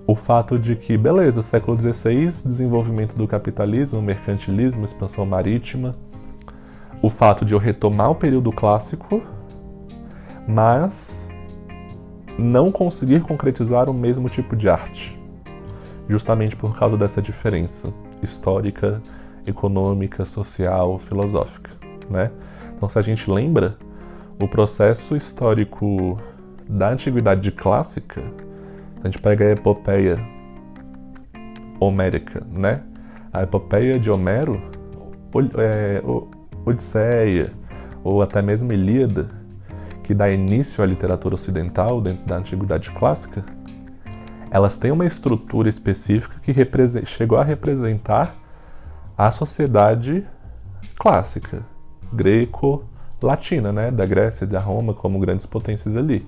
o 0.08 0.16
fato 0.16 0.58
de 0.58 0.74
que, 0.76 0.98
beleza, 0.98 1.42
século 1.42 1.76
XVI, 1.76 2.28
desenvolvimento 2.46 3.16
do 3.16 3.28
capitalismo, 3.28 4.02
mercantilismo, 4.02 4.86
expansão 4.86 5.26
marítima, 5.26 5.98
o 7.02 7.10
fato 7.10 7.44
de 7.44 7.54
eu 7.54 7.60
retomar 7.60 8.10
o 8.10 8.16
período 8.16 8.52
clássico, 8.54 9.22
mas 10.48 11.30
não 12.40 12.72
conseguir 12.72 13.20
concretizar 13.20 13.90
o 13.90 13.94
mesmo 13.94 14.30
tipo 14.30 14.56
de 14.56 14.70
arte, 14.70 15.20
justamente 16.08 16.56
por 16.56 16.78
causa 16.80 16.96
dessa 16.96 17.22
diferença 17.22 17.94
histórica, 18.24 19.02
econômica, 19.46 20.24
social, 20.24 20.98
filosófica, 20.98 21.72
né? 22.10 22.32
Então, 22.76 22.88
se 22.88 22.98
a 22.98 23.02
gente 23.02 23.30
lembra, 23.30 23.78
o 24.40 24.48
processo 24.48 25.16
histórico 25.16 26.20
da 26.68 26.90
antiguidade 26.90 27.52
clássica, 27.52 28.22
se 28.22 29.02
a 29.04 29.06
gente 29.06 29.20
pega 29.20 29.46
a 29.46 29.52
epopeia 29.52 30.20
homérica, 31.80 32.46
né? 32.52 32.84
A 33.32 33.44
epopeia 33.44 34.00
de 34.00 34.10
Homero, 34.10 34.62
é, 35.58 36.02
Odisseia 36.66 37.54
ou 38.04 38.22
até 38.22 38.42
mesmo 38.42 38.72
Ilíada, 38.74 39.30
que 40.04 40.14
dá 40.14 40.30
início 40.30 40.84
à 40.84 40.88
literatura 40.88 41.36
ocidental 41.36 42.02
dentro 42.02 42.26
da 42.26 42.38
antiguidade 42.38 42.92
clássica, 42.92 43.44
elas 44.50 44.78
têm 44.78 44.92
uma 44.92 45.06
estrutura 45.06 45.68
específica 45.68 46.40
que 46.42 46.54
chegou 47.06 47.38
a 47.38 47.44
representar 47.44 48.36
a 49.18 49.30
sociedade 49.30 50.26
clássica, 50.98 51.64
greco-latina, 53.18 53.74
né, 53.74 53.92
da 53.92 54.06
Grécia 54.06 54.46
e 54.46 54.48
da 54.48 54.60
Roma 54.60 54.94
como 54.94 55.20
grandes 55.20 55.46
potências 55.46 55.96
ali. 55.96 56.28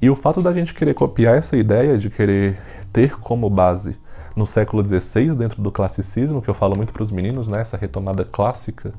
E 0.00 0.10
o 0.10 0.16
fato 0.16 0.42
da 0.42 0.52
gente 0.52 0.74
querer 0.74 0.94
copiar 0.94 1.36
essa 1.36 1.56
ideia 1.56 1.96
de 1.98 2.10
querer 2.10 2.58
ter 2.92 3.18
como 3.18 3.48
base 3.48 3.96
no 4.36 4.46
século 4.46 4.84
XVI, 4.84 5.34
dentro 5.34 5.60
do 5.60 5.72
classicismo, 5.72 6.40
que 6.40 6.48
eu 6.48 6.54
falo 6.54 6.76
muito 6.76 6.92
para 6.92 7.02
os 7.02 7.10
meninos, 7.10 7.48
né, 7.48 7.60
essa 7.60 7.76
retomada 7.76 8.24
clássica 8.24 8.92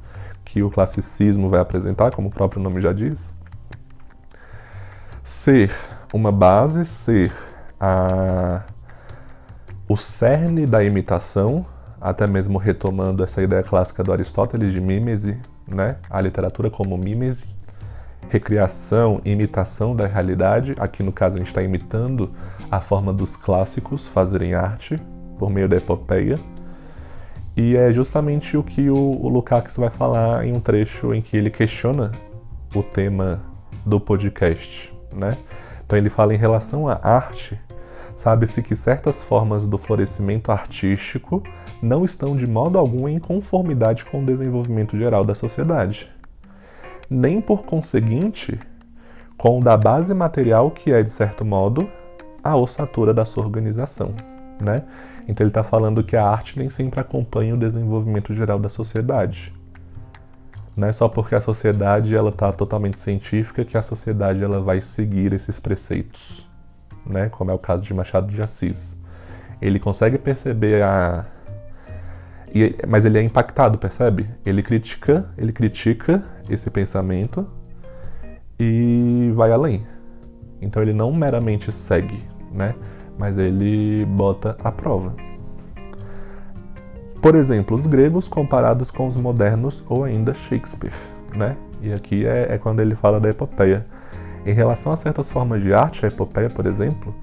que 0.44 0.62
o 0.62 0.70
classicismo 0.70 1.50
vai 1.50 1.60
apresentar, 1.62 2.12
como 2.12 2.28
o 2.28 2.32
próprio 2.32 2.62
nome 2.62 2.82
já 2.82 2.92
diz, 2.92 3.36
ser 5.24 5.72
uma 6.14 6.32
base, 6.32 6.84
ser 6.86 7.32
a, 7.80 8.64
o 9.88 9.96
cerne 9.96 10.66
da 10.66 10.84
imitação, 10.84 11.66
até 12.02 12.28
mesmo 12.28 12.58
retomando 12.58 13.24
essa 13.24 13.42
ideia 13.42 13.64
clássica 13.64 14.04
do 14.04 14.12
Aristóteles 14.12 14.72
de 14.72 14.80
mímese, 14.80 15.38
né? 15.68 15.98
a 16.10 16.22
literatura 16.22 16.70
como 16.70 16.98
mímese, 16.98 17.48
recriação, 18.30 19.22
imitação 19.26 19.96
da 19.96 20.06
realidade. 20.06 20.76
Aqui 20.80 21.04
no 21.04 21.12
caso 21.12 21.36
a 21.36 21.38
gente 21.40 21.48
está 21.48 21.62
imitando 21.62 22.32
a 22.70 22.80
forma 22.80 23.12
dos 23.12 23.36
clássicos 23.36 24.08
fazerem 24.08 24.54
arte 24.54 24.96
por 25.38 25.50
meio 25.50 25.68
da 25.68 25.78
epopeia. 25.78 26.38
E 27.56 27.76
é 27.76 27.92
justamente 27.92 28.56
o 28.56 28.64
que 28.64 28.90
o, 28.90 28.96
o 28.96 29.28
Lukács 29.28 29.76
vai 29.76 29.90
falar 29.90 30.46
em 30.46 30.56
um 30.56 30.60
trecho 30.60 31.14
em 31.14 31.22
que 31.22 31.36
ele 31.36 31.50
questiona 31.50 32.12
o 32.74 32.84
tema 32.84 33.42
do 33.86 34.00
podcast, 34.00 34.94
né? 35.14 35.38
Então 35.86 35.98
ele 35.98 36.10
fala 36.10 36.34
em 36.34 36.38
relação 36.38 36.88
à 36.88 37.00
arte, 37.02 37.60
sabe-se 38.20 38.62
que 38.62 38.76
certas 38.76 39.24
formas 39.24 39.66
do 39.66 39.78
florescimento 39.78 40.52
artístico 40.52 41.42
não 41.82 42.04
estão 42.04 42.36
de 42.36 42.46
modo 42.46 42.78
algum 42.78 43.08
em 43.08 43.18
conformidade 43.18 44.04
com 44.04 44.22
o 44.22 44.26
desenvolvimento 44.26 44.98
geral 44.98 45.24
da 45.24 45.34
sociedade, 45.34 46.12
nem 47.10 47.40
por 47.40 47.64
conseguinte 47.64 48.60
com 49.38 49.62
da 49.62 49.78
base 49.78 50.14
material 50.14 50.70
que 50.70 50.92
é 50.92 51.02
de 51.02 51.10
certo 51.10 51.46
modo 51.46 51.90
a 52.44 52.58
ossatura 52.58 53.14
da 53.14 53.24
sua 53.24 53.46
organização, 53.46 54.14
né? 54.60 54.84
Então 55.26 55.46
ele 55.46 55.52
está 55.52 55.64
falando 55.64 56.04
que 56.04 56.18
a 56.18 56.28
arte 56.28 56.60
nem 56.60 56.70
sempre 56.70 57.00
acompanha 57.00 57.56
o 57.56 57.58
desenvolvimento 57.58 58.36
geral 58.36 58.60
da 58.60 58.68
sociedade. 58.68 59.54
Não 60.76 60.90
é 60.90 60.92
só 60.92 61.08
porque 61.08 61.36
a 61.36 61.42
sociedade 61.42 62.14
ela 62.14 62.32
está 62.32 62.52
totalmente 62.52 63.00
científica 63.00 63.64
que 63.64 63.78
a 63.78 63.82
sociedade 63.82 64.44
ela 64.44 64.60
vai 64.60 64.82
seguir 64.82 65.32
esses 65.32 65.58
preceitos, 65.58 66.49
né? 67.06 67.30
Como 67.30 67.52
é 67.52 67.54
o 67.54 67.60
caso 67.60 67.84
de 67.84 67.94
Machado 67.94 68.28
de 68.28 68.42
Assis. 68.42 68.98
Ele 69.62 69.80
consegue 69.80 70.18
perceber 70.18 70.82
a 70.84 71.26
mas 72.88 73.06
ele 73.06 73.20
é 73.20 73.22
impactado, 73.22 73.78
percebe? 73.78 74.28
Ele 74.44 74.64
critica, 74.64 75.30
ele 75.38 75.52
critica 75.52 76.24
esse 76.50 76.72
pensamento 76.72 77.48
e 78.60 79.30
vai 79.36 79.52
além. 79.52 79.86
Então 80.60 80.82
ele 80.82 80.92
não 80.92 81.14
meramente 81.14 81.72
segue, 81.72 82.24
né? 82.52 82.74
mas 83.20 83.38
ele 83.38 84.06
bota 84.06 84.56
à 84.64 84.72
prova. 84.72 85.14
Por 87.22 87.36
exemplo, 87.36 87.76
os 87.76 87.86
gregos 87.86 88.30
comparados 88.30 88.90
com 88.90 89.06
os 89.06 89.18
modernos 89.18 89.84
ou 89.90 90.06
ainda 90.06 90.34
Shakespeare, 90.34 90.94
né? 91.36 91.58
E 91.82 91.92
aqui 91.92 92.26
é, 92.26 92.54
é 92.54 92.58
quando 92.58 92.80
ele 92.80 92.96
fala 92.96 93.20
da 93.20 93.30
epopeia. 93.30 93.86
Em 94.46 94.54
relação 94.54 94.92
a 94.92 94.98
certas 94.98 95.32
formas 95.32 95.62
de 95.62 95.74
arte, 95.74 96.06
a 96.06 96.10
epopeia, 96.10 96.50
por 96.50 96.66
exemplo, 96.66 97.14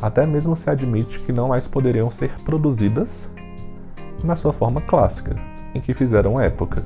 até 0.00 0.24
mesmo 0.24 0.56
se 0.56 0.70
admite 0.70 1.20
que 1.20 1.32
não 1.32 1.48
mais 1.48 1.66
poderiam 1.66 2.10
ser 2.10 2.30
produzidas 2.44 3.30
na 4.24 4.36
sua 4.36 4.52
forma 4.52 4.80
clássica, 4.80 5.36
em 5.74 5.80
que 5.80 5.94
fizeram 5.94 6.40
época. 6.40 6.84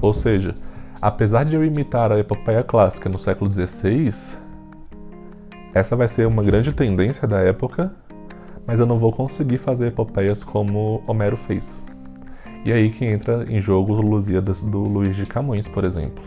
Ou 0.00 0.12
seja, 0.12 0.54
apesar 1.00 1.44
de 1.44 1.54
eu 1.54 1.64
imitar 1.64 2.12
a 2.12 2.18
epopeia 2.18 2.62
clássica 2.62 3.08
no 3.08 3.18
século 3.18 3.50
XVI, 3.50 4.38
essa 5.72 5.94
vai 5.96 6.08
ser 6.08 6.26
uma 6.26 6.42
grande 6.42 6.72
tendência 6.72 7.26
da 7.26 7.38
época, 7.38 7.94
mas 8.66 8.80
eu 8.80 8.86
não 8.86 8.98
vou 8.98 9.12
conseguir 9.12 9.58
fazer 9.58 9.88
epopeias 9.88 10.42
como 10.42 11.02
Homero 11.06 11.36
fez. 11.36 11.86
E 12.64 12.72
aí 12.72 12.90
que 12.90 13.06
entra 13.06 13.46
em 13.48 13.60
jogo 13.60 13.94
os 13.94 14.04
Lusíadas 14.04 14.62
do 14.62 14.80
Luiz 14.80 15.16
de 15.16 15.24
Camões, 15.24 15.66
por 15.66 15.84
exemplo. 15.84 16.22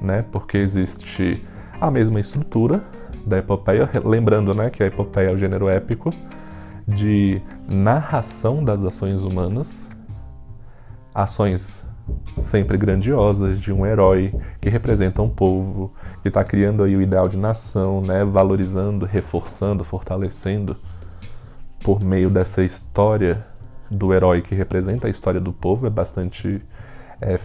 Né? 0.00 0.24
Porque 0.32 0.56
existe 0.56 1.44
a 1.82 1.90
mesma 1.90 2.20
estrutura 2.20 2.80
da 3.26 3.38
epopeia, 3.38 3.90
lembrando 4.04 4.54
né, 4.54 4.70
que 4.70 4.84
a 4.84 4.86
epopeia 4.86 5.30
é 5.30 5.32
o 5.32 5.36
gênero 5.36 5.68
épico 5.68 6.14
de 6.86 7.42
narração 7.68 8.62
das 8.62 8.84
ações 8.84 9.24
humanas, 9.24 9.90
ações 11.12 11.84
sempre 12.38 12.76
grandiosas 12.78 13.60
de 13.60 13.72
um 13.72 13.84
herói 13.84 14.32
que 14.60 14.68
representa 14.68 15.22
um 15.22 15.28
povo, 15.28 15.92
que 16.22 16.28
está 16.28 16.44
criando 16.44 16.84
aí 16.84 16.96
o 16.96 17.02
ideal 17.02 17.26
de 17.26 17.36
nação, 17.36 18.00
né, 18.00 18.24
valorizando, 18.24 19.04
reforçando, 19.04 19.82
fortalecendo 19.82 20.76
por 21.82 22.00
meio 22.00 22.30
dessa 22.30 22.62
história 22.62 23.44
do 23.90 24.14
herói 24.14 24.40
que 24.40 24.54
representa 24.54 25.08
a 25.08 25.10
história 25.10 25.40
do 25.40 25.52
povo, 25.52 25.84
é 25.84 25.90
bastante 25.90 26.62
é, 27.20 27.36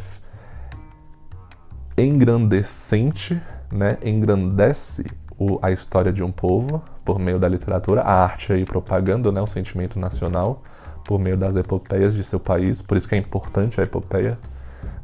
engrandecente, 1.98 3.42
né, 3.72 3.98
engrandece 4.04 5.06
o, 5.38 5.60
a 5.62 5.72
história 5.72 6.12
de 6.12 6.24
um 6.24 6.32
povo 6.32 6.82
por 7.06 7.20
meio 7.20 7.40
da 7.40 7.48
literatura, 7.48 8.02
a 8.02 8.24
arte 8.24 8.52
aí 8.52 8.66
propagando 8.66 9.32
né, 9.32 9.42
o 9.42 9.48
sentimento 9.48 10.00
nacional 10.00 10.64
por 11.06 11.20
meio 11.20 11.38
das 11.38 11.56
epopeias 11.56 12.14
de 12.14 12.24
seu 12.24 12.40
país, 12.40 12.82
por 12.82 12.98
isso 12.98 13.08
que 13.08 13.16
é 13.16 13.18
importante 13.18 13.80
a 13.80 13.84
epopeia. 13.84 14.38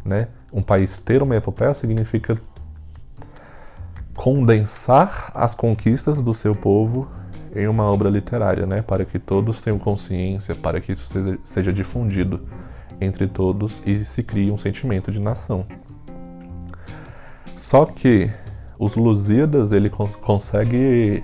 Né? 0.04 0.28
Um 0.52 0.62
país 0.62 0.98
ter 1.00 1.24
uma 1.24 1.36
epopeia 1.36 1.74
significa 1.74 2.38
condensar 4.14 5.32
as 5.34 5.56
conquistas 5.56 6.22
do 6.22 6.34
seu 6.34 6.54
povo 6.54 7.08
em 7.56 7.68
uma 7.68 7.84
obra 7.84 8.10
literária, 8.10 8.66
né? 8.66 8.82
para 8.82 9.06
que 9.06 9.18
todos 9.18 9.62
tenham 9.62 9.80
consciência, 9.80 10.56
para 10.56 10.82
que 10.82 10.92
isso 10.92 11.06
seja, 11.08 11.40
seja 11.44 11.74
difundido 11.74 12.42
entre 13.00 13.28
todos 13.28 13.82
e 13.86 14.04
se 14.04 14.24
crie 14.24 14.52
um 14.52 14.58
sentimento 14.58 15.12
de 15.12 15.20
nação. 15.20 15.66
Só 17.56 17.86
que 17.86 18.30
os 18.84 18.96
Lusíadas 18.98 19.72
ele 19.72 19.90
cons 19.90 20.14
consegue 20.18 21.24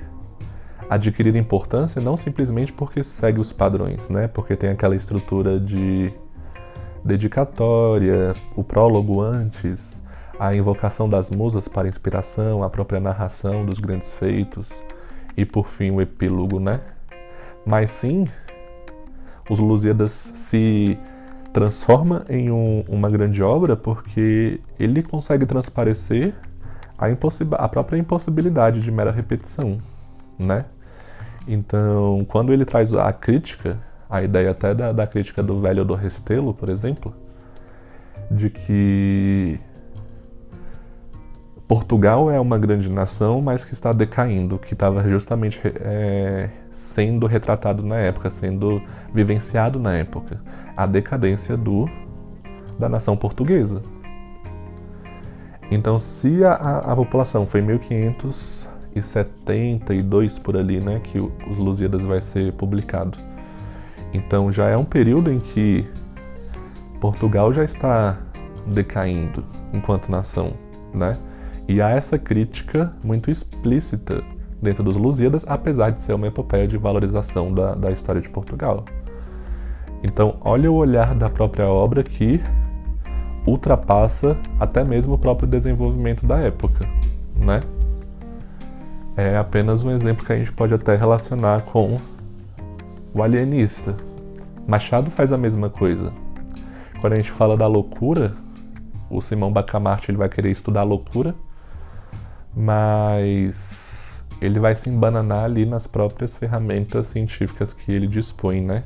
adquirir 0.89 1.36
importância 1.36 2.01
não 2.01 2.16
simplesmente 2.16 2.72
porque 2.72 3.04
segue 3.04 3.39
os 3.39 3.51
padrões, 3.51 4.10
né? 4.10 4.30
Porque 4.30 4.56
tem 4.56 4.70
aquela 4.70 4.96
estrutura 4.96 5.60
de 5.60 6.12
dedicatória, 7.04 8.34
o 8.56 8.63
prólogo 8.63 9.22
antes, 9.22 10.01
a 10.39 10.56
invocação 10.56 11.10
das 11.10 11.30
musas 11.30 11.68
para 11.68 11.88
inspiração, 11.89 12.63
a 12.63 12.70
própria 12.70 13.00
narração 13.00 13.66
dos 13.66 13.78
grandes 13.78 14.13
feitos 14.13 14.82
e 15.36 15.46
por 15.46 15.68
fim 15.68 15.92
o 15.92 16.00
epílogo, 16.00 16.62
né? 16.62 16.80
Mas 17.66 17.92
sim, 17.92 18.25
os 19.50 19.60
Lusíadas 19.60 20.13
se 20.13 20.98
transforma 21.51 22.25
em 22.30 22.51
um, 22.51 22.86
uma 22.88 23.10
grande 23.10 23.44
obra 23.44 23.75
porque 23.75 24.62
ele 24.80 25.04
consegue 25.04 25.46
transparecer 25.46 26.34
a, 27.00 27.08
a 27.56 27.68
própria 27.70 27.98
impossibilidade 27.98 28.82
de 28.82 28.91
mera 28.91 29.12
repetição, 29.12 29.77
né? 30.38 30.65
Então, 31.48 32.25
quando 32.27 32.53
ele 32.53 32.65
traz 32.65 32.94
a 32.94 33.12
crítica, 33.12 33.77
a 34.10 34.22
ideia 34.22 34.51
até 34.51 34.74
da, 34.74 34.91
da 34.91 35.08
crítica 35.08 35.41
do 35.41 35.60
velho 35.60 35.86
do 35.86 35.96
Restelo, 35.96 36.53
por 36.53 36.70
exemplo, 36.70 37.13
de 38.29 38.50
que 38.50 39.60
Portugal 41.68 42.29
é 42.32 42.39
uma 42.39 42.58
grande 42.58 42.89
nação, 42.89 43.41
mas 43.41 43.63
que 43.63 43.74
está 43.74 43.94
decaindo, 43.94 44.58
que 44.58 44.74
estava 44.74 45.03
justamente 45.08 45.62
é, 45.63 46.50
sendo 46.72 47.27
retratado 47.27 47.84
na 47.84 47.98
época, 47.98 48.29
sendo 48.29 48.82
vivenciado 49.13 49.79
na 49.79 49.96
época, 49.96 50.41
a 50.75 50.86
decadência 50.86 51.56
do 51.56 51.88
da 52.77 52.88
nação 52.88 53.15
portuguesa. 53.18 53.84
Então, 55.72 56.00
se 56.00 56.44
a, 56.44 56.54
a, 56.54 56.96
população 56.96 57.46
foi 57.46 57.62
1500 57.62 58.68
e 58.96 59.02
72 59.02 60.40
por 60.40 60.58
ali, 60.58 60.80
né, 60.80 61.00
que 61.00 61.20
os 61.20 61.58
Lusíadas 61.58 62.02
vai 62.02 62.22
ser 62.22 62.54
publicado. 62.54 63.18
Então 64.14 64.52
já 64.52 64.68
é 64.68 64.76
um 64.76 64.86
período 64.86 65.32
em 65.32 65.40
que 65.40 65.88
Portugal 67.00 67.54
já 67.54 67.63
está 67.63 68.17
decaindo 68.65 69.43
enquanto 69.74 70.10
nação, 70.10 70.54
né? 70.93 71.17
E 71.67 71.82
há 71.82 71.89
essa 71.91 72.17
crítica 72.17 72.91
muito 73.04 73.30
explícita 73.30 74.24
dentro 74.60 74.84
dos 74.84 74.98
Lusíadas, 74.98 75.46
apesar 75.48 75.91
de 75.91 76.02
ser 76.02 76.13
uma 76.13 76.28
epopeia 76.28 76.67
de 76.67 76.78
valorização 76.78 77.54
da, 77.54 77.76
da 77.76 77.91
história 77.91 78.20
de 78.20 78.30
Portugal. 78.30 78.84
Então, 80.04 80.38
olha 80.41 80.72
o 80.72 80.76
olhar 80.76 81.13
da 81.13 81.30
própria 81.30 81.67
obra 81.67 82.02
que 82.02 82.41
ultrapassa 83.45 84.38
até 84.60 84.84
mesmo 84.84 85.13
o 85.13 85.17
próprio 85.17 85.47
desenvolvimento 85.47 86.25
da 86.25 86.38
época, 86.39 86.88
né? 87.36 87.62
é 89.19 89.38
apenas 89.38 89.84
um 89.84 89.91
exemplo 89.91 90.25
que 90.25 90.32
a 90.32 90.38
gente 90.38 90.54
pode 90.54 90.73
até 90.73 90.95
relacionar 90.95 91.63
com 91.63 91.99
o 93.13 93.21
alienista. 93.21 93.95
Machado 94.65 95.12
faz 95.12 95.34
a 95.34 95.38
mesma 95.38 95.69
coisa. 95.69 96.13
Quando 97.02 97.13
a 97.13 97.15
gente 97.17 97.32
fala 97.32 97.58
da 97.58 97.67
loucura, 97.67 98.34
o 99.10 99.19
Simão 99.19 99.52
Bacamarte 99.52 100.10
ele 100.10 100.17
vai 100.17 100.30
querer 100.30 100.52
estudar 100.52 100.82
a 100.82 100.84
loucura, 100.84 101.36
mas 102.56 104.25
ele 104.39 104.58
vai 104.58 104.73
se 104.73 104.89
embananar 104.89 105.43
ali 105.43 105.65
nas 105.65 105.86
próprias 105.86 106.38
ferramentas 106.38 107.08
científicas 107.08 107.73
que 107.73 107.91
ele 107.91 108.08
dispõe, 108.08 108.62
né? 108.62 108.86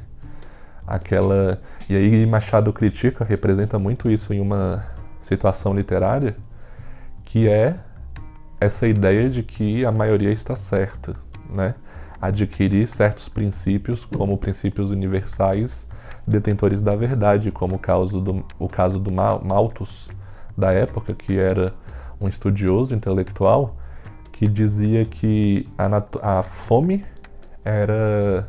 Aquela 0.86 1.62
e 1.90 1.96
aí 1.96 2.26
Machado 2.26 2.72
critica, 2.74 3.24
representa 3.24 3.80
muito 3.80 4.10
isso 4.10 4.34
em 4.34 4.40
uma 4.40 4.86
situação 5.22 5.74
literária, 5.74 6.36
que 7.24 7.48
é 7.48 7.76
essa 8.60 8.88
ideia 8.88 9.30
de 9.30 9.44
que 9.44 9.86
a 9.86 9.92
maioria 9.92 10.32
está 10.32 10.56
certa, 10.56 11.16
né? 11.50 11.76
Adquirir 12.22 12.88
certos 12.88 13.28
princípios 13.28 14.06
como 14.06 14.38
princípios 14.38 14.92
universais 14.92 15.90
detentores 16.26 16.82
da 16.82 16.96
verdade, 16.96 17.52
como 17.52 17.76
o 17.76 17.80
caso 17.80 18.22
do, 18.22 18.46
o 18.58 18.70
caso 18.70 19.00
do 19.00 19.12
Malthus 19.12 20.10
da 20.58 20.72
época, 20.72 21.14
que 21.14 21.38
era 21.38 21.74
um 22.20 22.28
estudioso 22.28 22.96
intelectual 22.96 23.76
que 24.32 24.48
dizia 24.48 25.06
que 25.06 25.68
a, 25.78 26.38
a 26.40 26.44
fome 26.44 27.06
era 27.64 28.48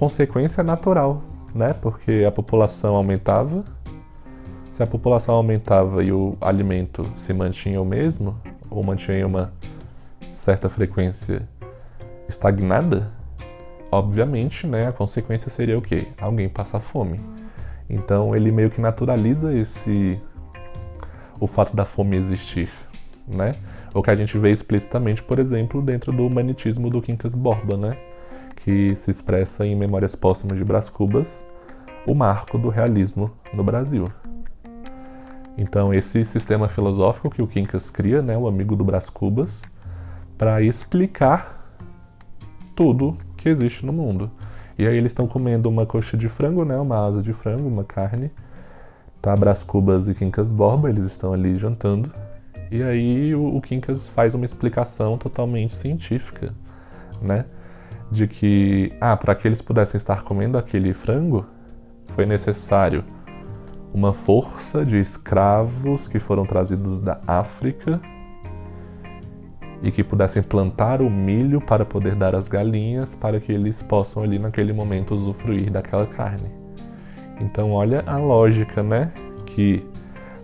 consequência 0.00 0.64
natural, 0.64 1.22
né? 1.54 1.74
Porque 1.74 2.24
a 2.26 2.32
população 2.32 2.96
aumentava. 2.96 3.62
Se 4.72 4.82
a 4.82 4.86
população 4.86 5.34
aumentava 5.34 6.02
e 6.02 6.10
o 6.10 6.38
alimento 6.40 7.04
se 7.16 7.34
mantinha 7.34 7.82
o 7.82 7.84
mesmo, 7.84 8.40
ou 8.70 8.82
mantém 8.82 9.22
uma 9.22 9.52
certa 10.32 10.70
frequência 10.70 11.46
estagnada, 12.26 13.12
obviamente, 13.92 14.66
né, 14.66 14.88
a 14.88 14.92
consequência 14.92 15.50
seria 15.50 15.76
o 15.76 15.82
quê? 15.82 16.08
Alguém 16.18 16.48
passar 16.48 16.80
fome. 16.80 17.20
Então 17.88 18.34
ele 18.34 18.50
meio 18.50 18.70
que 18.70 18.80
naturaliza 18.80 19.52
esse 19.52 20.18
o 21.38 21.46
fato 21.46 21.76
da 21.76 21.84
fome 21.84 22.16
existir, 22.16 22.70
né? 23.28 23.54
O 23.92 24.02
que 24.02 24.10
a 24.10 24.16
gente 24.16 24.38
vê 24.38 24.50
explicitamente, 24.50 25.22
por 25.22 25.38
exemplo, 25.38 25.82
dentro 25.82 26.10
do 26.10 26.26
humanitismo 26.26 26.88
do 26.88 27.02
Quincas 27.02 27.34
Borba, 27.34 27.76
né? 27.76 27.98
Que 28.70 28.94
se 28.94 29.10
expressa 29.10 29.66
em 29.66 29.74
Memórias 29.74 30.14
Póstumas 30.14 30.56
de 30.56 30.62
Brás 30.62 30.88
Cubas, 30.88 31.44
o 32.06 32.14
marco 32.14 32.56
do 32.56 32.68
realismo 32.68 33.28
no 33.52 33.64
Brasil. 33.64 34.12
Então, 35.58 35.92
esse 35.92 36.24
sistema 36.24 36.68
filosófico 36.68 37.30
que 37.30 37.42
o 37.42 37.48
Quincas 37.48 37.90
cria, 37.90 38.22
né, 38.22 38.38
o 38.38 38.46
amigo 38.46 38.76
do 38.76 38.84
Brás 38.84 39.10
Cubas, 39.10 39.60
para 40.38 40.62
explicar 40.62 41.74
tudo 42.76 43.18
que 43.36 43.48
existe 43.48 43.84
no 43.84 43.92
mundo. 43.92 44.30
E 44.78 44.86
aí 44.86 44.96
eles 44.96 45.10
estão 45.10 45.26
comendo 45.26 45.68
uma 45.68 45.84
coxa 45.84 46.16
de 46.16 46.28
frango, 46.28 46.64
né, 46.64 46.76
uma 46.76 47.04
asa 47.04 47.20
de 47.20 47.32
frango, 47.32 47.66
uma 47.66 47.82
carne. 47.82 48.30
Tá 49.20 49.34
Brás 49.34 49.64
Cubas 49.64 50.06
e 50.06 50.14
Quincas 50.14 50.46
Borba, 50.46 50.88
eles 50.88 51.06
estão 51.06 51.32
ali 51.32 51.56
jantando. 51.56 52.12
E 52.70 52.84
aí 52.84 53.34
o, 53.34 53.56
o 53.56 53.60
Quincas 53.60 54.06
faz 54.06 54.32
uma 54.32 54.46
explicação 54.46 55.18
totalmente 55.18 55.74
científica, 55.74 56.54
né? 57.20 57.46
De 58.10 58.26
que, 58.26 58.92
ah, 59.00 59.16
para 59.16 59.34
que 59.34 59.46
eles 59.46 59.62
pudessem 59.62 59.96
estar 59.96 60.22
comendo 60.22 60.58
aquele 60.58 60.92
frango, 60.92 61.46
foi 62.14 62.26
necessário 62.26 63.04
uma 63.92 64.12
força 64.12 64.84
de 64.84 64.98
escravos 64.98 66.06
que 66.08 66.18
foram 66.18 66.44
trazidos 66.44 66.98
da 66.98 67.20
África 67.26 68.00
e 69.82 69.90
que 69.90 70.04
pudessem 70.04 70.42
plantar 70.42 71.00
o 71.00 71.08
milho 71.08 71.60
para 71.60 71.84
poder 71.84 72.14
dar 72.14 72.34
às 72.34 72.46
galinhas 72.46 73.14
para 73.14 73.40
que 73.40 73.52
eles 73.52 73.80
possam 73.80 74.22
ali 74.22 74.38
naquele 74.38 74.72
momento 74.72 75.14
usufruir 75.14 75.70
daquela 75.70 76.06
carne. 76.06 76.50
Então 77.40 77.72
olha 77.72 78.04
a 78.06 78.18
lógica, 78.18 78.82
né? 78.82 79.10
Que 79.46 79.84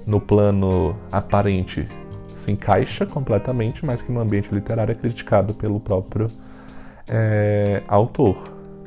no 0.07 0.21
plano 0.21 0.97
aparente 1.13 1.87
se 2.35 2.51
encaixa 2.51 3.05
completamente, 3.05 3.85
mas 3.85 4.01
que 4.01 4.11
no 4.11 4.21
ambiente 4.21 4.55
literário 4.55 4.93
é 4.93 4.95
criticado 4.95 5.55
pelo 5.55 5.79
próprio 5.79 6.29
é, 7.09 7.83
autor, 7.89 8.37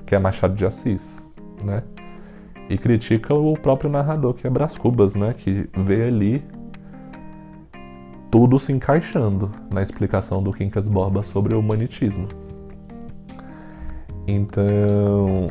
que 0.05 0.15
é 0.15 0.19
Machado 0.19 0.55
de 0.55 0.65
Assis, 0.65 1.25
né? 1.63 1.83
E 2.69 2.77
critica 2.77 3.33
o 3.33 3.53
próprio 3.53 3.89
narrador, 3.89 4.33
que 4.33 4.45
é 4.45 4.49
Brás 4.49 4.77
Cubas, 4.77 5.15
né? 5.15 5.33
Que 5.33 5.67
vê 5.75 6.03
ali 6.03 6.43
tudo 8.29 8.59
se 8.59 8.71
encaixando 8.71 9.51
na 9.71 9.81
explicação 9.81 10.43
do 10.43 10.53
Quincas 10.53 10.87
Borba 10.87 11.23
sobre 11.23 11.55
o 11.55 11.59
humanitismo. 11.59 12.27
Então, 14.27 15.49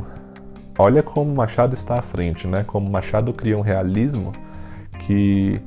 olha 0.79 1.03
como 1.03 1.35
Machado 1.35 1.75
está 1.75 1.99
à 1.99 2.03
frente, 2.03 2.47
né? 2.47 2.63
Como 2.65 2.89
Machado 2.89 3.33
cria 3.33 3.59
um 3.59 3.63
realismo 3.63 4.33
que 5.07 5.61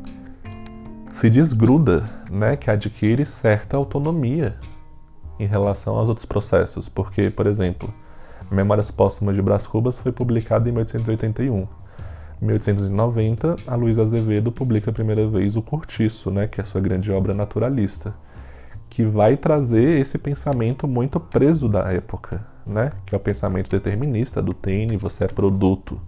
se 1.12 1.30
desgruda, 1.30 2.10
né? 2.30 2.56
Que 2.56 2.72
adquire 2.72 3.26
certa 3.26 3.76
autonomia 3.76 4.56
em 5.42 5.48
relação 5.48 5.98
aos 5.98 6.08
outros 6.08 6.26
processos. 6.26 6.88
Porque, 6.88 7.30
por 7.30 7.48
exemplo, 7.48 7.92
Memórias 8.50 8.92
Póstumas 8.92 9.36
de 9.36 9.42
Brás 9.42 9.66
Cubas 9.66 9.98
foi 9.98 10.12
publicado 10.12 10.70
em 10.70 10.72
1881. 10.72 11.68
Em 12.42 12.46
1890, 12.46 13.56
a 13.68 13.76
Luísa 13.76 14.04
Azevedo 14.04 14.52
publica 14.52 14.92
a 14.92 14.94
primeira 14.94 15.28
vez 15.28 15.56
O 15.56 15.62
Curtiço, 15.62 16.30
né, 16.32 16.48
que 16.48 16.60
é 16.60 16.64
a 16.64 16.66
sua 16.66 16.82
grande 16.82 17.12
obra 17.12 17.34
naturalista, 17.34 18.14
que 18.90 19.04
vai 19.04 19.38
trazer 19.38 20.00
esse 20.00 20.18
pensamento 20.18 20.88
muito 20.88 21.20
preso 21.20 21.70
da 21.70 21.92
época, 21.92 22.46
né, 22.66 22.92
que 23.06 23.16
é 23.16 23.18
o 23.18 23.22
pensamento 23.22 23.70
determinista 23.70 24.42
do 24.42 24.54
Taine, 24.54 24.98
você 24.98 25.26
é 25.26 25.28
produto 25.28 26.00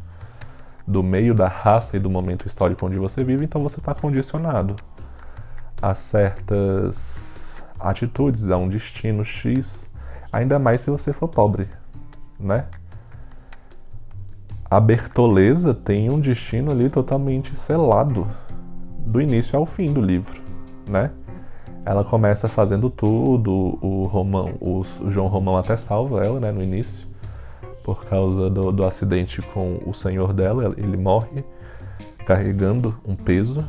do 0.86 1.02
meio 1.02 1.34
da 1.34 1.48
raça 1.48 1.96
e 1.96 2.00
do 2.00 2.10
momento 2.10 2.48
histórico 2.48 2.86
onde 2.86 2.98
você 2.98 3.24
vive, 3.24 3.46
então 3.46 3.64
você 3.64 3.80
está 3.80 3.94
condicionado 3.94 4.76
a 5.82 5.94
certas 5.94 7.33
atitudes, 7.84 8.50
a 8.50 8.58
um 8.58 8.68
destino 8.68 9.24
X, 9.24 9.90
ainda 10.32 10.58
mais 10.58 10.82
se 10.82 10.90
você 10.90 11.14
for 11.14 11.28
pobre, 11.28 11.68
né? 12.40 12.66
a 14.74 14.80
Bertoleza 14.80 15.72
tem 15.72 16.10
um 16.10 16.20
destino 16.20 16.72
ali 16.72 16.90
totalmente 16.90 17.56
selado 17.56 18.28
do 19.06 19.22
início 19.22 19.56
ao 19.60 19.68
fim 19.68 19.94
do 19.94 20.02
livro, 20.02 20.42
né? 20.90 21.12
Ela 21.86 22.04
começa 22.04 22.50
fazendo 22.50 22.90
tudo, 22.90 23.78
o 23.80 24.06
Romão, 24.06 24.56
o 24.60 24.82
João 25.12 25.28
Romão 25.28 25.58
até 25.58 25.78
salva 25.78 26.26
ela, 26.26 26.40
né, 26.40 26.52
no 26.52 26.64
início, 26.64 27.08
por 27.84 28.04
causa 28.06 28.50
do, 28.50 28.72
do 28.72 28.84
acidente 28.84 29.44
com 29.54 29.80
o 29.86 29.94
senhor 29.94 30.34
dela, 30.34 30.74
ele 30.76 30.98
morre 30.98 31.46
carregando 32.26 32.98
um 33.06 33.16
peso 33.16 33.64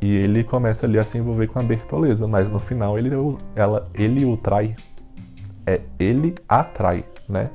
e 0.00 0.14
ele 0.16 0.44
começa 0.44 0.86
ali 0.86 0.98
a 0.98 1.04
se 1.04 1.18
envolver 1.18 1.46
com 1.46 1.58
a 1.58 1.62
Bertoleza, 1.62 2.26
mas 2.26 2.50
no 2.50 2.58
final 2.58 2.98
ele, 2.98 3.10
ela, 3.54 3.88
ele 3.94 4.24
o 4.24 4.36
trai. 4.36 4.76
É 5.66 5.80
ele 5.98 6.34
atrai, 6.48 7.04
né? 7.28 7.50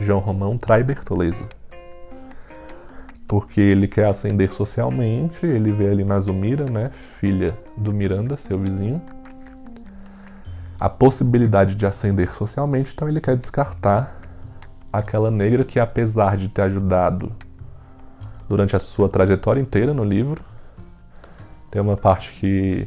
João 0.00 0.18
Romão 0.18 0.58
trai 0.58 0.82
Bertoleza 0.82 1.44
porque 3.32 3.62
ele 3.62 3.88
quer 3.88 4.04
ascender 4.04 4.52
socialmente, 4.52 5.46
ele 5.46 5.72
vê 5.72 5.88
ali 5.88 6.04
na 6.04 6.18
Zumira, 6.18 6.66
né, 6.66 6.90
filha 6.90 7.58
do 7.78 7.90
Miranda, 7.90 8.36
seu 8.36 8.58
vizinho, 8.58 9.00
a 10.78 10.86
possibilidade 10.86 11.74
de 11.74 11.86
ascender 11.86 12.34
socialmente, 12.34 12.92
então 12.94 13.08
ele 13.08 13.22
quer 13.22 13.34
descartar 13.38 14.20
aquela 14.92 15.30
negra 15.30 15.64
que, 15.64 15.80
apesar 15.80 16.36
de 16.36 16.50
ter 16.50 16.60
ajudado 16.60 17.32
durante 18.46 18.76
a 18.76 18.78
sua 18.78 19.08
trajetória 19.08 19.62
inteira 19.62 19.94
no 19.94 20.04
livro, 20.04 20.44
tem 21.72 21.80
uma 21.80 21.96
parte 21.96 22.34
que, 22.34 22.86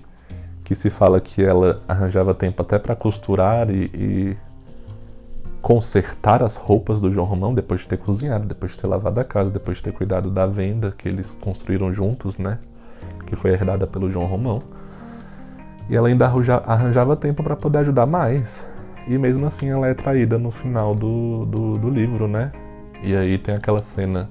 que 0.63 0.75
se 0.75 0.91
fala 0.91 1.19
que 1.19 1.43
ela 1.43 1.81
arranjava 1.87 2.35
tempo 2.35 2.61
até 2.61 2.77
para 2.77 2.95
costurar 2.95 3.67
e, 3.71 3.89
e 3.95 4.37
consertar 5.59 6.43
as 6.43 6.55
roupas 6.55 7.01
do 7.01 7.11
João 7.11 7.25
Romão 7.25 7.51
depois 7.51 7.81
de 7.81 7.87
ter 7.87 7.97
cozinhado, 7.97 8.45
depois 8.45 8.73
de 8.73 8.77
ter 8.77 8.85
lavado 8.85 9.19
a 9.19 9.23
casa, 9.23 9.49
depois 9.49 9.77
de 9.77 9.83
ter 9.83 9.91
cuidado 9.91 10.29
da 10.29 10.45
venda 10.45 10.93
que 10.95 11.09
eles 11.09 11.35
construíram 11.41 11.91
juntos, 11.91 12.37
né? 12.37 12.59
Que 13.25 13.35
foi 13.35 13.49
herdada 13.49 13.87
pelo 13.87 14.07
João 14.07 14.27
Romão. 14.27 14.61
E 15.89 15.95
ela 15.95 16.07
ainda 16.07 16.31
arranjava 16.67 17.15
tempo 17.15 17.41
para 17.41 17.55
poder 17.55 17.79
ajudar 17.79 18.05
mais. 18.05 18.67
E 19.07 19.17
mesmo 19.17 19.47
assim 19.47 19.71
ela 19.71 19.87
é 19.87 19.95
traída 19.95 20.37
no 20.37 20.51
final 20.51 20.93
do, 20.93 21.45
do, 21.47 21.77
do, 21.79 21.89
livro, 21.89 22.27
né? 22.27 22.51
E 23.01 23.15
aí 23.15 23.39
tem 23.39 23.55
aquela 23.55 23.81
cena 23.81 24.29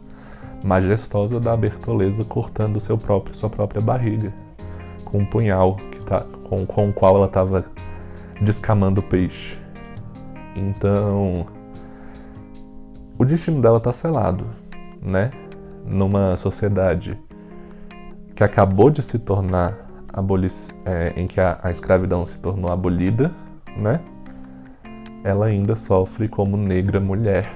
majestosa 0.63 1.41
da 1.41 1.57
Bertoleza 1.57 2.25
cortando 2.25 2.79
seu 2.79 2.97
próprio, 2.97 3.35
sua 3.35 3.51
própria 3.51 3.81
barriga 3.81 4.44
com 5.05 5.19
um 5.19 5.27
punhal 5.27 5.77
que 5.77 6.01
tá, 6.05 6.21
com, 6.45 6.65
com 6.67 6.89
o 6.89 6.93
qual 6.93 7.17
ela 7.17 7.27
estava 7.27 7.65
descamando 8.41 9.03
peixe. 9.03 9.59
Então, 10.57 11.47
o 13.19 13.25
destino 13.25 13.61
dela 13.61 13.79
está 13.79 13.93
selado, 13.93 14.47
né? 15.01 15.31
Numa 15.87 16.37
sociedade 16.37 17.19
que 18.35 18.43
acabou 18.43 18.91
de 18.91 19.03
se 19.03 19.19
tornar 19.19 19.77
aboli 20.13 20.49
é, 20.85 21.13
em 21.17 21.27
que 21.27 21.41
a, 21.41 21.59
a 21.63 21.71
escravidão 21.71 22.25
se 22.25 22.39
tornou 22.39 22.71
abolida, 22.73 23.33
né? 23.77 24.01
Ela 25.23 25.47
ainda 25.47 25.75
sofre 25.75 26.29
como 26.29 26.57
negra 26.57 27.01
mulher 27.01 27.53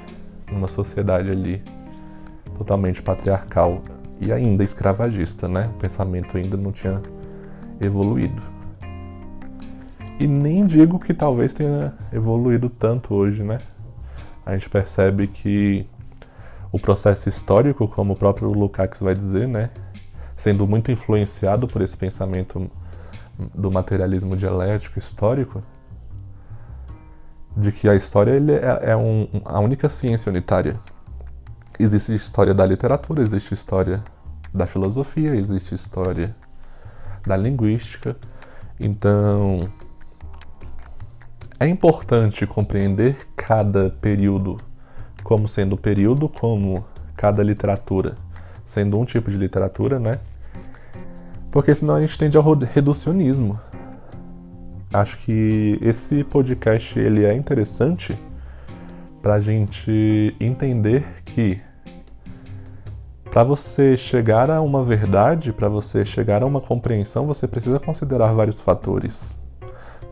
numa 0.50 0.68
sociedade 0.68 1.30
ali 1.30 1.62
totalmente 2.56 3.02
patriarcal 3.02 3.82
e 4.20 4.32
ainda 4.32 4.64
escravagista, 4.64 5.46
né? 5.46 5.70
O 5.74 5.78
pensamento 5.78 6.36
ainda 6.36 6.56
não 6.56 6.72
tinha 6.72 7.00
evoluído. 7.80 8.42
E 10.18 10.26
nem 10.26 10.66
digo 10.66 10.98
que 10.98 11.14
talvez 11.14 11.54
tenha 11.54 11.94
evoluído 12.12 12.68
tanto 12.68 13.14
hoje, 13.14 13.42
né? 13.42 13.58
A 14.44 14.52
gente 14.56 14.68
percebe 14.68 15.28
que 15.28 15.86
o 16.72 16.78
processo 16.78 17.28
histórico, 17.28 17.86
como 17.86 18.14
o 18.14 18.16
próprio 18.16 18.50
Lukács 18.50 19.00
vai 19.00 19.14
dizer, 19.14 19.46
né, 19.46 19.70
sendo 20.36 20.66
muito 20.66 20.90
influenciado 20.90 21.66
por 21.68 21.82
esse 21.82 21.96
pensamento 21.96 22.70
do 23.54 23.70
materialismo 23.70 24.36
dialético 24.36 24.98
histórico, 24.98 25.62
de 27.56 27.72
que 27.72 27.88
a 27.88 27.94
história 27.94 28.32
ele 28.32 28.52
é, 28.52 28.90
é 28.90 28.96
um, 28.96 29.28
a 29.44 29.60
única 29.60 29.88
ciência 29.88 30.30
unitária. 30.30 30.78
Existe 31.78 32.14
história 32.14 32.52
da 32.52 32.66
literatura, 32.66 33.22
existe 33.22 33.54
história 33.54 34.02
da 34.52 34.66
filosofia, 34.66 35.34
existe 35.34 35.74
história 35.74 36.34
da 37.28 37.36
linguística. 37.36 38.16
Então, 38.80 39.68
é 41.60 41.68
importante 41.68 42.46
compreender 42.46 43.16
cada 43.36 43.90
período 43.90 44.56
como 45.22 45.46
sendo 45.46 45.76
período, 45.76 46.28
como 46.28 46.84
cada 47.16 47.42
literatura 47.42 48.16
sendo 48.68 48.98
um 48.98 49.04
tipo 49.06 49.30
de 49.30 49.38
literatura, 49.38 49.98
né? 49.98 50.20
Porque 51.50 51.74
senão 51.74 51.94
a 51.94 52.00
gente 52.02 52.18
tende 52.18 52.36
ao 52.36 52.54
reducionismo. 52.54 53.58
Acho 54.92 55.16
que 55.18 55.78
esse 55.80 56.22
podcast 56.22 56.98
ele 56.98 57.24
é 57.24 57.34
interessante 57.34 58.18
para 59.22 59.34
a 59.34 59.40
gente 59.40 60.36
entender 60.38 61.02
que 61.24 61.58
para 63.30 63.44
você 63.44 63.96
chegar 63.96 64.50
a 64.50 64.60
uma 64.60 64.82
verdade, 64.82 65.52
para 65.52 65.68
você 65.68 66.04
chegar 66.04 66.42
a 66.42 66.46
uma 66.46 66.60
compreensão, 66.60 67.26
você 67.26 67.46
precisa 67.46 67.78
considerar 67.78 68.32
vários 68.32 68.58
fatores. 68.58 69.38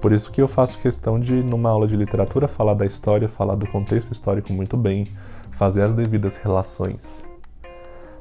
Por 0.01 0.13
isso 0.13 0.31
que 0.31 0.43
eu 0.43 0.47
faço 0.47 0.79
questão 0.79 1.19
de, 1.19 1.33
numa 1.43 1.71
aula 1.71 1.89
de 1.89 1.97
literatura, 1.97 2.47
falar 2.47 2.75
da 2.75 2.85
história, 2.85 3.29
falar 3.29 3.55
do 3.55 3.67
contexto 3.67 4.13
histórico 4.13 4.53
muito 4.53 4.77
bem, 4.77 5.09
fazer 5.51 5.83
as 5.83 5.95
devidas 5.95 6.37
relações. 6.37 7.25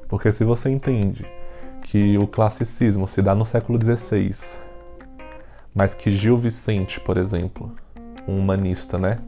Porque 0.08 0.32
se 0.32 0.44
você 0.44 0.70
entende 0.70 1.26
que 1.84 2.18
o 2.18 2.26
classicismo 2.26 3.08
se 3.08 3.22
dá 3.22 3.36
no 3.36 3.46
século 3.46 3.78
XVI, 3.82 4.32
mas 5.74 5.94
que 5.94 6.10
Gil 6.10 6.38
Vicente, 6.38 7.02
por 7.02 7.18
exemplo, 7.18 7.72
um 8.26 8.40
humanista, 8.40 8.98
né? 8.98 9.20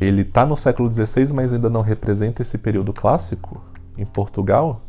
Ele 0.00 0.22
está 0.22 0.44
no 0.46 0.56
século 0.56 0.90
XVI, 0.90 1.32
mas 1.34 1.52
ainda 1.52 1.68
não 1.68 1.82
representa 1.82 2.42
esse 2.42 2.56
período 2.56 2.92
clássico 2.92 3.62
em 3.96 4.04
Portugal, 4.04 4.82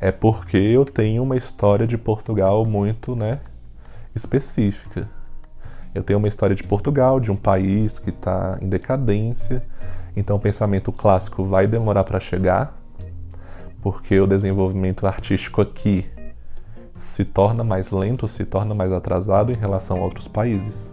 é 0.00 0.10
porque 0.10 0.56
eu 0.56 0.84
tenho 0.84 1.22
uma 1.22 1.36
história 1.36 1.86
de 1.86 1.98
Portugal 1.98 2.64
muito, 2.64 3.14
né, 3.14 3.40
específica. 4.14 5.08
Eu 5.94 6.02
tenho 6.02 6.18
uma 6.18 6.28
história 6.28 6.56
de 6.56 6.62
Portugal, 6.62 7.20
de 7.20 7.30
um 7.30 7.36
país 7.36 7.98
que 7.98 8.10
está 8.10 8.58
em 8.62 8.68
decadência, 8.68 9.62
então 10.16 10.36
o 10.36 10.40
pensamento 10.40 10.90
clássico 10.90 11.44
vai 11.44 11.66
demorar 11.66 12.04
para 12.04 12.18
chegar, 12.18 12.80
porque 13.82 14.18
o 14.18 14.26
desenvolvimento 14.26 15.06
artístico 15.06 15.60
aqui 15.60 16.06
se 16.94 17.24
torna 17.24 17.64
mais 17.64 17.90
lento, 17.90 18.28
se 18.28 18.44
torna 18.44 18.74
mais 18.74 18.92
atrasado 18.92 19.52
em 19.52 19.56
relação 19.56 19.98
a 19.98 20.04
outros 20.04 20.28
países. 20.28 20.92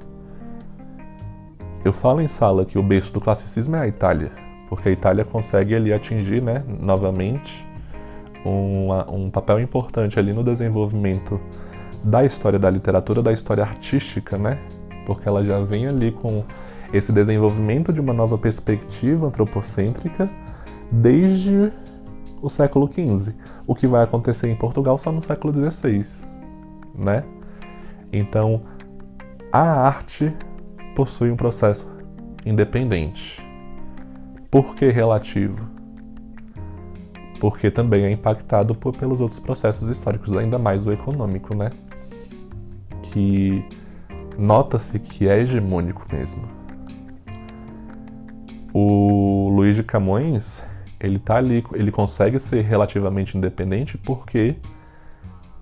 Eu 1.85 1.93
falo 1.93 2.21
em 2.21 2.27
sala 2.27 2.65
que 2.65 2.77
o 2.77 2.83
berço 2.83 3.13
do 3.13 3.21
classicismo 3.21 3.75
é 3.75 3.81
a 3.81 3.87
Itália, 3.87 4.31
porque 4.67 4.89
a 4.89 4.91
Itália 4.91 5.23
consegue 5.23 5.75
ali 5.75 5.93
atingir, 5.93 6.41
né, 6.41 6.63
novamente, 6.67 7.66
um, 8.47 8.89
um 9.25 9.29
papel 9.29 9.59
importante 9.59 10.17
ali 10.17 10.33
no 10.33 10.43
desenvolvimento 10.43 11.39
da 12.03 12.23
história 12.23 12.57
da 12.57 12.69
literatura, 12.69 13.21
da 13.21 13.33
história 13.33 13.63
artística, 13.63 14.37
né, 14.37 14.59
porque 15.05 15.27
ela 15.27 15.43
já 15.43 15.59
vem 15.59 15.87
ali 15.87 16.11
com 16.11 16.43
esse 16.93 17.11
desenvolvimento 17.11 17.91
de 17.91 17.99
uma 17.99 18.13
nova 18.13 18.37
perspectiva 18.37 19.27
antropocêntrica 19.27 20.29
desde 20.91 21.71
o 22.41 22.49
século 22.49 22.89
XV. 22.91 23.33
O 23.65 23.75
que 23.75 23.87
vai 23.87 24.03
acontecer 24.03 24.49
em 24.49 24.55
Portugal 24.55 24.97
só 24.97 25.11
no 25.11 25.21
século 25.21 25.53
XVI, 25.53 26.27
né? 26.97 27.23
Então, 28.11 28.61
a 29.51 29.59
arte 29.61 30.33
possui 30.95 31.29
um 31.29 31.35
processo 31.35 31.87
independente. 32.45 33.45
Por 34.49 34.75
que 34.75 34.87
relativo? 34.87 35.76
Porque 37.39 37.69
também 37.69 38.05
é 38.05 38.11
impactado 38.11 38.75
por, 38.75 38.95
pelos 38.95 39.19
outros 39.19 39.39
processos 39.39 39.89
históricos, 39.89 40.35
ainda 40.35 40.57
mais 40.57 40.85
o 40.85 40.91
econômico, 40.91 41.55
né? 41.55 41.71
Que 43.03 43.63
nota-se 44.37 44.99
que 44.99 45.27
é 45.27 45.39
hegemônico 45.39 46.05
mesmo. 46.11 46.43
O 48.73 49.49
Luiz 49.55 49.75
de 49.75 49.83
Camões, 49.83 50.63
ele 50.99 51.19
tá 51.19 51.37
ali, 51.37 51.63
ele 51.73 51.91
consegue 51.91 52.39
ser 52.39 52.61
relativamente 52.61 53.37
independente 53.37 53.97
porque 53.97 54.55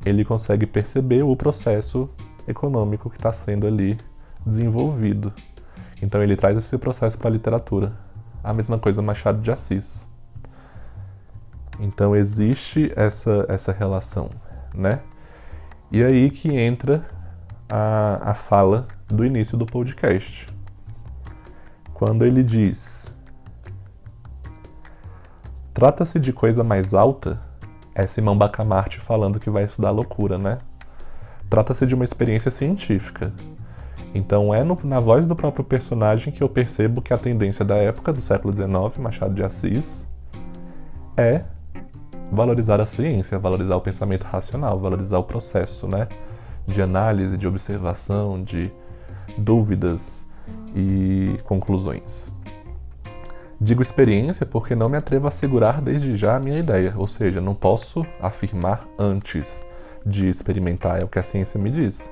ele 0.05 0.25
consegue 0.25 0.65
perceber 0.65 1.23
o 1.23 1.35
processo 1.35 2.09
econômico 2.47 3.09
que 3.09 3.17
está 3.17 3.31
sendo 3.31 3.65
ali 3.65 3.97
desenvolvido. 4.45 5.33
Então 6.01 6.21
ele 6.21 6.35
traz 6.35 6.57
esse 6.57 6.77
processo 6.77 7.17
para 7.17 7.29
a 7.29 7.31
literatura. 7.31 7.93
A 8.43 8.53
mesma 8.53 8.77
coisa 8.77 9.01
Machado 9.01 9.41
de 9.41 9.51
Assis. 9.51 10.09
Então 11.79 12.15
existe 12.15 12.91
essa, 12.95 13.45
essa 13.49 13.71
relação, 13.71 14.29
né? 14.73 15.01
E 15.91 16.03
aí 16.03 16.29
que 16.29 16.49
entra 16.49 17.05
a, 17.69 18.31
a 18.31 18.33
fala 18.33 18.87
do 19.07 19.25
início 19.25 19.57
do 19.57 19.65
podcast. 19.65 20.47
Quando 21.93 22.25
ele 22.25 22.43
diz: 22.43 23.13
Trata-se 25.73 26.19
de 26.19 26.31
coisa 26.31 26.63
mais 26.63 26.93
alta, 26.93 27.39
é 27.93 28.07
Simão 28.07 28.37
Bacamarte 28.37 28.99
falando 28.99 29.39
que 29.39 29.49
vai 29.49 29.65
estudar 29.65 29.91
loucura, 29.91 30.37
né? 30.37 30.59
Trata-se 31.49 31.85
de 31.85 31.95
uma 31.95 32.05
experiência 32.05 32.51
científica. 32.51 33.33
Então 34.13 34.53
é 34.53 34.63
no, 34.63 34.79
na 34.83 34.99
voz 34.99 35.27
do 35.27 35.35
próprio 35.35 35.63
personagem 35.63 36.31
que 36.31 36.41
eu 36.41 36.47
percebo 36.47 37.01
que 37.01 37.13
a 37.13 37.17
tendência 37.17 37.65
da 37.65 37.75
época 37.75 38.13
do 38.13 38.21
século 38.21 38.53
XIX, 38.53 38.97
Machado 38.97 39.33
de 39.33 39.43
Assis, 39.43 40.07
é 41.17 41.43
valorizar 42.31 42.79
a 42.81 42.85
ciência, 42.85 43.39
valorizar 43.39 43.75
o 43.75 43.81
pensamento 43.81 44.23
racional, 44.23 44.79
valorizar 44.79 45.19
o 45.19 45.23
processo, 45.23 45.87
né? 45.87 46.07
De 46.65 46.81
análise, 46.81 47.37
de 47.37 47.47
observação, 47.47 48.43
de 48.43 48.71
dúvidas 49.37 50.27
e 50.75 51.37
conclusões. 51.45 52.33
Digo 53.59 53.81
experiência 53.81 54.45
porque 54.45 54.75
não 54.75 54.89
me 54.89 54.97
atrevo 54.97 55.27
a 55.27 55.29
assegurar 55.29 55.81
desde 55.81 56.15
já 56.15 56.35
a 56.35 56.39
minha 56.39 56.59
ideia, 56.59 56.93
ou 56.97 57.07
seja, 57.07 57.39
não 57.39 57.55
posso 57.55 58.05
afirmar 58.21 58.85
antes 58.99 59.65
de 60.05 60.27
experimentar, 60.27 61.01
é 61.01 61.05
o 61.05 61.07
que 61.07 61.17
a 61.17 61.23
ciência 61.23 61.59
me 61.59 61.71
diz. 61.71 62.09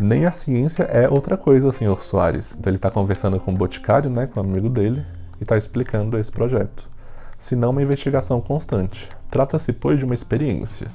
Nem 0.00 0.24
a 0.24 0.32
ciência 0.32 0.84
é 0.84 1.08
outra 1.08 1.36
coisa, 1.36 1.70
senhor 1.72 2.00
Soares. 2.00 2.56
Então 2.58 2.70
ele 2.70 2.78
está 2.78 2.90
conversando 2.90 3.38
com 3.38 3.52
o 3.52 3.54
Boticário, 3.54 4.10
né, 4.10 4.26
com 4.26 4.40
o 4.40 4.42
amigo 4.42 4.68
dele, 4.68 5.04
e 5.40 5.42
está 5.42 5.56
explicando 5.56 6.18
esse 6.18 6.32
projeto. 6.32 6.93
Senão 7.36 7.70
uma 7.70 7.82
investigação 7.82 8.40
constante. 8.40 9.08
Trata-se, 9.30 9.72
pois, 9.72 9.98
de 9.98 10.04
uma 10.04 10.14
experiência. 10.14 10.88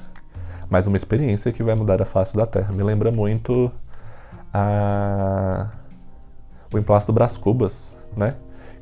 Mas 0.68 0.86
uma 0.86 0.96
experiência 0.96 1.52
que 1.52 1.62
vai 1.62 1.74
mudar 1.74 2.00
a 2.00 2.04
face 2.04 2.36
da 2.36 2.46
Terra. 2.46 2.72
Me 2.72 2.82
lembra 2.82 3.10
muito 3.10 3.70
a 4.52 5.68
o 6.72 6.78
emplasto 6.78 7.12
Brás 7.12 7.36
Cubas, 7.36 7.98
né? 8.16 8.36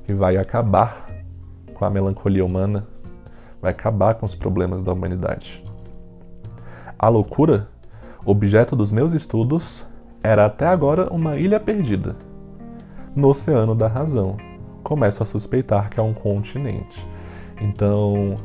Que 0.04 0.12
vai 0.12 0.36
acabar 0.36 1.08
com 1.72 1.84
a 1.84 1.90
melancolia 1.90 2.44
humana, 2.44 2.86
vai 3.62 3.70
acabar 3.70 4.14
com 4.14 4.26
os 4.26 4.34
problemas 4.34 4.82
da 4.82 4.92
humanidade. 4.92 5.64
A 6.98 7.08
loucura, 7.08 7.68
objeto 8.26 8.76
dos 8.76 8.92
meus 8.92 9.12
estudos, 9.12 9.86
era 10.22 10.44
até 10.44 10.66
agora 10.66 11.12
uma 11.12 11.36
ilha 11.36 11.58
perdida. 11.58 12.16
No 13.14 13.28
oceano 13.28 13.74
da 13.74 13.86
razão, 13.86 14.36
começo 14.82 15.22
a 15.22 15.26
suspeitar 15.26 15.88
que 15.88 15.98
é 15.98 16.02
um 16.02 16.12
continente. 16.12 17.07
Então, 17.60 18.36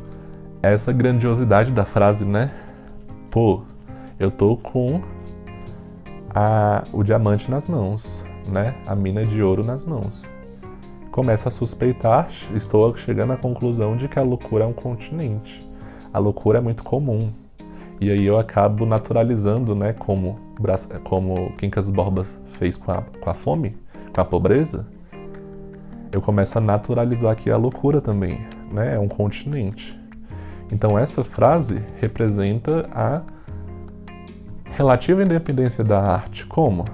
essa 0.61 0.91
grandiosidade 0.91 1.71
da 1.71 1.85
frase, 1.85 2.25
né? 2.25 2.51
Pô, 3.29 3.63
eu 4.19 4.31
tô 4.31 4.57
com 4.57 5.01
a, 6.33 6.83
o 6.91 7.03
diamante 7.03 7.49
nas 7.49 7.67
mãos 7.67 8.23
né, 8.47 8.75
a 8.85 8.95
mina 8.95 9.25
de 9.25 9.41
ouro 9.41 9.63
nas 9.63 9.85
mãos. 9.85 10.23
Começo 11.11 11.47
a 11.47 11.51
suspeitar, 11.51 12.29
estou 12.55 12.95
chegando 12.95 13.33
à 13.33 13.37
conclusão 13.37 13.95
de 13.95 14.07
que 14.07 14.17
a 14.17 14.23
loucura 14.23 14.63
é 14.63 14.67
um 14.67 14.73
continente. 14.73 15.67
A 16.11 16.19
loucura 16.19 16.57
é 16.57 16.61
muito 16.61 16.83
comum. 16.83 17.31
E 18.01 18.11
aí 18.11 18.25
eu 18.25 18.37
acabo 18.37 18.85
naturalizando, 18.85 19.75
né, 19.75 19.93
como, 19.93 20.39
como 21.03 21.53
Quincas 21.57 21.89
Borbas 21.89 22.37
fez 22.45 22.75
com 22.75 22.91
a, 22.91 23.03
com 23.21 23.29
a 23.29 23.33
fome, 23.33 23.77
com 24.13 24.21
a 24.21 24.25
pobreza. 24.25 24.87
Eu 26.11 26.21
começo 26.21 26.57
a 26.57 26.61
naturalizar 26.61 27.31
aqui 27.31 27.49
a 27.49 27.57
loucura 27.57 28.01
também, 28.01 28.45
né, 28.73 28.95
é 28.95 28.99
um 28.99 29.07
continente. 29.07 29.97
Então 30.71 30.97
essa 30.97 31.23
frase 31.23 31.81
representa 32.01 32.89
a 32.91 33.21
relativa 34.71 35.23
independência 35.23 35.83
da 35.83 36.01
arte. 36.01 36.45
Como? 36.45 36.85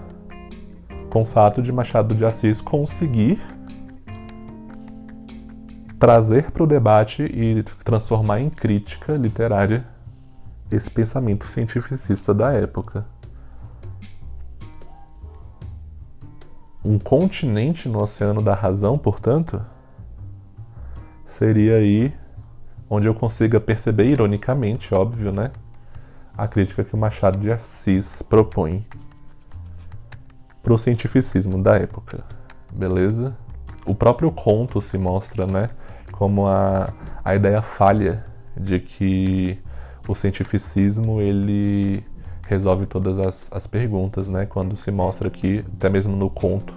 com 1.09 1.23
o 1.23 1.25
fato 1.25 1.61
de 1.61 1.71
Machado 1.71 2.13
de 2.13 2.23
Assis 2.23 2.61
conseguir 2.61 3.41
trazer 5.99 6.51
para 6.51 6.63
o 6.63 6.67
debate 6.67 7.23
e 7.23 7.63
transformar 7.83 8.39
em 8.39 8.49
crítica 8.49 9.13
literária 9.13 9.85
esse 10.71 10.89
pensamento 10.89 11.45
cientificista 11.45 12.33
da 12.33 12.53
época. 12.53 13.05
Um 16.85 16.97
continente 16.97 17.89
no 17.89 18.01
oceano 18.01 18.41
da 18.41 18.53
razão, 18.53 18.97
portanto, 18.97 19.61
seria 21.29 21.75
aí 21.75 22.11
onde 22.89 23.07
eu 23.07 23.13
consiga 23.13 23.59
perceber 23.59 24.05
ironicamente, 24.05 24.93
óbvio, 24.93 25.31
né, 25.31 25.51
a 26.35 26.47
crítica 26.47 26.83
que 26.83 26.95
o 26.95 26.97
Machado 26.97 27.37
de 27.37 27.51
Assis 27.51 28.21
propõe 28.23 28.85
para 30.63 30.73
o 30.73 30.77
cientificismo 30.77 31.61
da 31.61 31.75
época, 31.75 32.23
beleza? 32.71 33.35
O 33.85 33.93
próprio 33.93 34.31
conto 34.31 34.81
se 34.81 34.97
mostra, 34.97 35.45
né, 35.45 35.69
como 36.11 36.47
a, 36.47 36.91
a 37.23 37.35
ideia 37.35 37.61
falha 37.61 38.25
de 38.57 38.79
que 38.79 39.59
o 40.07 40.15
cientificismo 40.15 41.21
ele 41.21 42.03
resolve 42.47 42.87
todas 42.87 43.19
as, 43.19 43.53
as 43.53 43.67
perguntas, 43.67 44.27
né, 44.27 44.47
quando 44.47 44.75
se 44.75 44.89
mostra 44.89 45.27
aqui, 45.27 45.63
até 45.77 45.89
mesmo 45.89 46.15
no 46.15 46.29
conto, 46.29 46.73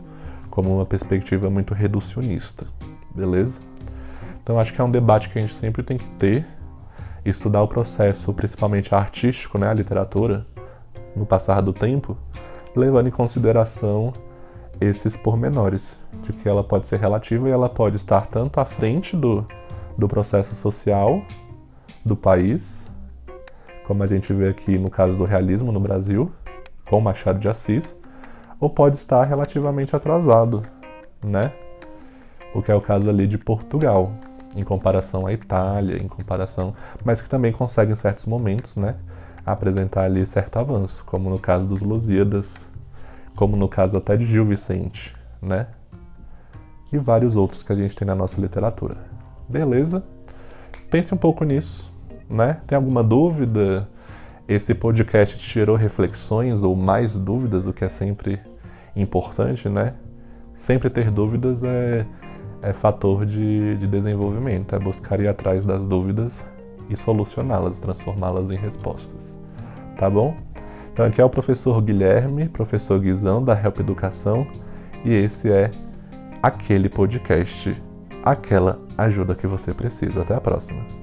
como 0.51 0.77
uma 0.77 0.85
perspectiva 0.85 1.49
muito 1.49 1.73
reducionista, 1.73 2.67
beleza? 3.15 3.72
Então 4.43 4.59
acho 4.59 4.75
que 4.75 4.81
é 4.81 4.85
um 4.85 4.91
debate 4.91 5.29
que 5.29 5.39
a 5.39 5.41
gente 5.41 5.55
sempre 5.55 5.83
tem 5.83 5.97
que 5.97 6.09
ter, 6.17 6.47
estudar 7.25 7.63
o 7.63 7.69
processo, 7.69 8.33
principalmente 8.33 8.95
artístico, 8.95 9.57
né, 9.59 9.69
a 9.69 9.75
literatura, 9.75 10.47
no 11.15 11.25
passar 11.25 11.61
do 11.61 11.73
tempo, 11.73 12.17
levando 12.75 13.07
em 13.07 13.11
consideração 13.11 14.13
esses 14.81 15.17
pormenores, 15.17 15.97
de 16.23 16.33
que 16.33 16.49
ela 16.49 16.65
pode 16.65 16.89
ser 16.89 16.99
relativa 16.99 17.49
e 17.49 17.53
ela 17.53 17.69
pode 17.69 17.97
estar 17.97 18.27
tanto 18.27 18.59
à 18.59 18.65
frente 18.65 19.17
do, 19.17 19.47
do 19.97 20.09
processo 20.09 20.55
social 20.55 21.23
do 22.05 22.17
país, 22.17 22.91
como 23.87 24.03
a 24.03 24.07
gente 24.07 24.33
vê 24.33 24.49
aqui 24.49 24.77
no 24.79 24.91
caso 24.91 25.17
do 25.17 25.25
realismo 25.25 25.71
no 25.71 25.79
Brasil, 25.79 26.33
com 26.89 27.01
Machado 27.01 27.39
de 27.39 27.49
Assis, 27.49 27.97
ou 28.59 28.69
pode 28.69 28.97
estar 28.97 29.25
relativamente 29.25 29.95
atrasado, 29.95 30.63
né? 31.23 31.53
O 32.55 32.63
que 32.63 32.71
é 32.71 32.75
o 32.75 32.81
caso 32.81 33.09
ali 33.09 33.27
de 33.27 33.39
Portugal, 33.39 34.13
em 34.55 34.63
comparação 34.63 35.27
à 35.27 35.33
Itália, 35.33 35.97
em 35.97 36.09
comparação, 36.09 36.75
mas 37.05 37.21
que 37.21 37.29
também 37.29 37.53
consegue 37.53 37.93
em 37.93 37.97
certos 37.97 38.27
momentos, 38.27 38.77
né, 38.77 38.97
apresentar 39.45 40.05
ali 40.05 40.25
certo 40.25 40.59
avanço, 40.59 41.05
como 41.05 41.31
no 41.31 41.39
caso 41.39 41.67
dos 41.67 41.81
Lusíadas, 41.81 42.69
como 43.35 43.57
no 43.57 43.69
caso 43.69 43.97
até 43.97 44.17
de 44.17 44.25
Gil 44.25 44.45
Vicente, 44.45 45.17
né? 45.41 45.67
E 46.93 46.99
vários 46.99 47.37
outros 47.37 47.63
que 47.63 47.73
a 47.73 47.77
gente 47.77 47.97
tem 47.97 48.07
na 48.07 48.15
nossa 48.15 48.41
literatura. 48.41 48.97
Beleza? 49.49 50.05
Pense 50.91 51.15
um 51.15 51.17
pouco 51.17 51.43
nisso, 51.45 51.91
né? 52.29 52.61
Tem 52.67 52.77
alguma 52.77 53.03
dúvida? 53.03 53.89
Esse 54.47 54.75
podcast 54.75 55.39
te 55.39 55.55
gerou 55.55 55.77
reflexões 55.77 56.63
ou 56.63 56.77
mais 56.77 57.19
dúvidas, 57.19 57.67
o 57.67 57.73
que 57.73 57.85
é 57.85 57.89
sempre 57.89 58.41
importante, 58.95 59.69
né? 59.69 59.95
Sempre 60.55 60.91
ter 60.91 61.11
dúvidas 61.11 61.65
é, 61.65 62.05
é 62.63 62.73
fator 62.73 63.27
de, 63.27 63.77
de 63.77 63.87
desenvolvimento, 63.87 64.75
é 64.75 64.79
buscar 64.79 65.21
ir 65.21 65.29
atrás 65.29 65.65
das 65.65 65.87
dúvidas 65.87 66.45
e 66.89 66.97
solucioná-las, 66.97 67.79
transformá-las 67.79 68.51
em 68.51 68.57
respostas. 68.57 69.39
Tá 69.99 70.09
bom? 70.09 70.37
Então 70.93 71.05
aqui 71.05 71.21
é 71.21 71.25
o 71.25 71.31
professor 71.31 71.81
Guilherme, 71.83 72.49
professor 72.49 73.01
Guizão 73.01 73.43
da 73.43 73.61
Help 73.61 73.81
Educação, 73.81 74.47
e 75.05 75.13
esse 75.13 75.51
é 75.51 75.71
aquele 76.43 76.89
podcast, 76.89 77.81
aquela 78.23 78.81
ajuda 78.97 79.35
que 79.35 79.47
você 79.47 79.73
precisa. 79.75 80.23
Até 80.23 80.35
a 80.35 80.41
próxima. 80.41 81.02